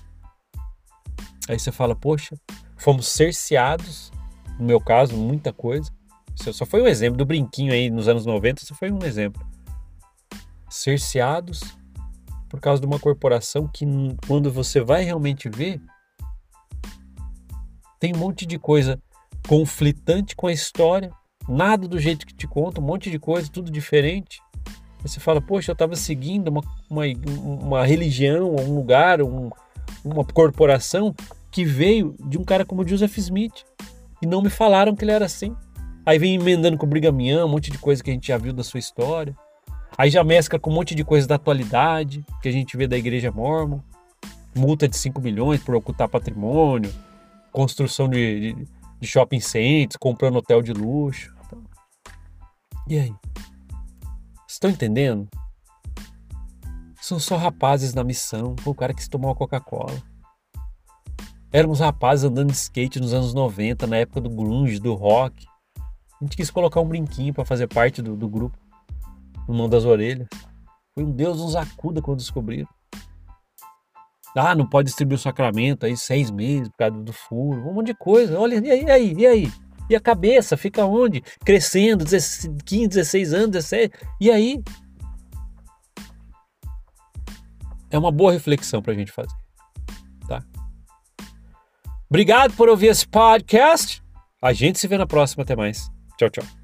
Aí 1.47 1.57
você 1.57 1.71
fala, 1.71 1.95
poxa, 1.95 2.35
fomos 2.75 3.07
cerceados, 3.07 4.11
no 4.59 4.65
meu 4.65 4.81
caso, 4.81 5.15
muita 5.15 5.53
coisa. 5.53 5.89
Isso 6.35 6.51
só 6.53 6.65
foi 6.65 6.81
um 6.81 6.87
exemplo 6.87 7.17
do 7.17 7.25
brinquinho 7.25 7.71
aí 7.71 7.89
nos 7.89 8.09
anos 8.09 8.25
90, 8.25 8.63
isso 8.63 8.75
foi 8.75 8.91
um 8.91 9.03
exemplo. 9.03 9.45
Cerceados 10.69 11.76
por 12.49 12.59
causa 12.59 12.81
de 12.81 12.87
uma 12.87 12.99
corporação 12.99 13.67
que, 13.67 13.85
quando 14.27 14.51
você 14.51 14.81
vai 14.81 15.03
realmente 15.03 15.49
ver, 15.49 15.81
tem 17.99 18.13
um 18.15 18.19
monte 18.19 18.45
de 18.45 18.57
coisa 18.57 19.01
conflitante 19.47 20.35
com 20.35 20.47
a 20.47 20.53
história, 20.53 21.11
nada 21.47 21.87
do 21.87 21.99
jeito 21.99 22.25
que 22.25 22.33
te 22.33 22.47
conta, 22.47 22.81
um 22.81 22.83
monte 22.83 23.09
de 23.09 23.17
coisa, 23.19 23.49
tudo 23.51 23.71
diferente. 23.71 24.41
Aí 25.03 25.09
você 25.09 25.19
fala, 25.19 25.41
poxa, 25.41 25.71
eu 25.71 25.73
estava 25.73 25.95
seguindo 25.95 26.49
uma, 26.49 26.61
uma, 26.89 27.03
uma, 27.63 27.85
religião, 27.85 28.55
um 28.55 28.75
lugar, 28.75 29.21
um, 29.21 29.49
uma 30.03 30.23
corporação 30.25 31.15
que 31.51 31.63
veio 31.63 32.15
de 32.27 32.37
um 32.37 32.43
cara 32.43 32.65
como 32.65 32.87
Joseph 32.87 33.17
Smith 33.17 33.63
e 34.21 34.25
não 34.25 34.41
me 34.41 34.49
falaram 34.49 34.95
que 34.95 35.03
ele 35.03 35.11
era 35.11 35.25
assim. 35.25 35.55
Aí 36.05 36.17
vem 36.17 36.35
emendando 36.35 36.77
com 36.77 36.85
o 36.85 36.89
Brigamian, 36.89 37.45
um 37.45 37.49
monte 37.49 37.71
de 37.71 37.77
coisa 37.77 38.03
que 38.03 38.09
a 38.09 38.13
gente 38.13 38.27
já 38.27 38.37
viu 38.37 38.53
da 38.53 38.63
sua 38.63 38.79
história. 38.79 39.35
Aí 39.97 40.11
já 40.11 40.23
mescla 40.23 40.59
com 40.59 40.69
um 40.69 40.73
monte 40.73 40.93
de 40.93 41.03
coisa 41.03 41.27
da 41.27 41.35
atualidade 41.35 42.23
que 42.41 42.47
a 42.47 42.51
gente 42.51 42.77
vê 42.77 42.87
da 42.87 42.97
igreja 42.97 43.31
mormon. 43.31 43.79
Multa 44.55 44.87
de 44.87 44.95
5 44.95 45.19
milhões 45.19 45.63
por 45.63 45.75
ocultar 45.75 46.07
patrimônio, 46.07 46.93
construção 47.51 48.07
de, 48.07 48.53
de, 48.53 48.67
de 48.99 49.07
shopping 49.07 49.39
centers, 49.39 49.97
comprando 49.97 50.37
hotel 50.37 50.61
de 50.61 50.71
luxo. 50.73 51.35
E 52.87 52.97
aí? 52.97 53.13
Estão 54.47 54.69
entendendo? 54.69 55.27
São 57.01 57.19
só 57.19 57.35
rapazes 57.35 57.93
na 57.93 58.03
missão. 58.03 58.55
Foi 58.59 58.71
o 58.71 58.75
cara 58.75 58.93
que 58.93 59.01
se 59.03 59.09
tomou 59.09 59.29
uma 59.29 59.35
Coca-Cola. 59.35 60.01
Éramos 61.51 61.79
rapazes 61.79 62.25
andando 62.25 62.51
de 62.51 62.57
skate 62.57 62.99
nos 62.99 63.13
anos 63.13 63.33
90, 63.33 63.87
na 63.87 63.97
época 63.97 64.21
do 64.21 64.29
grunge, 64.29 64.79
do 64.79 64.93
rock. 64.93 65.45
A 65.77 66.23
gente 66.23 66.35
quis 66.35 66.51
colocar 66.51 66.81
um 66.81 66.87
brinquinho 66.87 67.33
para 67.33 67.45
fazer 67.45 67.67
parte 67.67 68.01
do, 68.01 68.15
do 68.15 68.27
grupo. 68.27 68.57
Mão 69.53 69.69
das 69.69 69.85
orelhas. 69.85 70.27
Foi 70.93 71.03
um 71.03 71.11
Deus 71.11 71.39
nos 71.39 71.55
acuda 71.55 72.01
quando 72.01 72.19
descobriram. 72.19 72.67
Ah, 74.35 74.53
não 74.53 74.67
pode 74.67 74.87
distribuir 74.87 75.17
o 75.17 75.21
sacramento 75.21 75.85
aí 75.85 75.97
seis 75.97 76.29
meses 76.29 76.69
por 76.69 76.77
causa 76.77 76.97
do 76.97 77.13
furo, 77.13 77.67
um 77.67 77.73
monte 77.73 77.87
de 77.87 77.95
coisa. 77.95 78.39
Olha, 78.39 78.55
e 78.55 78.69
aí, 78.69 78.83
e 78.83 78.91
aí, 78.91 79.13
e 79.13 79.27
aí? 79.27 79.51
E 79.89 79.95
a 79.95 79.99
cabeça 79.99 80.57
fica 80.57 80.85
onde? 80.85 81.21
Crescendo, 81.45 82.05
15, 82.05 82.87
16 82.87 83.33
anos, 83.33 83.51
17. 83.51 83.93
E 84.19 84.29
aí? 84.29 84.61
É 87.89 87.97
uma 87.97 88.11
boa 88.11 88.31
reflexão 88.31 88.81
para 88.81 88.93
a 88.93 88.95
gente 88.95 89.11
fazer. 89.11 89.33
Tá? 90.27 90.43
Obrigado 92.09 92.53
por 92.55 92.69
ouvir 92.69 92.87
esse 92.87 93.07
podcast. 93.07 94.03
A 94.41 94.53
gente 94.53 94.77
se 94.77 94.87
vê 94.87 94.97
na 94.97 95.07
próxima. 95.07 95.43
Até 95.43 95.55
mais. 95.55 95.89
Tchau, 96.17 96.29
tchau. 96.29 96.56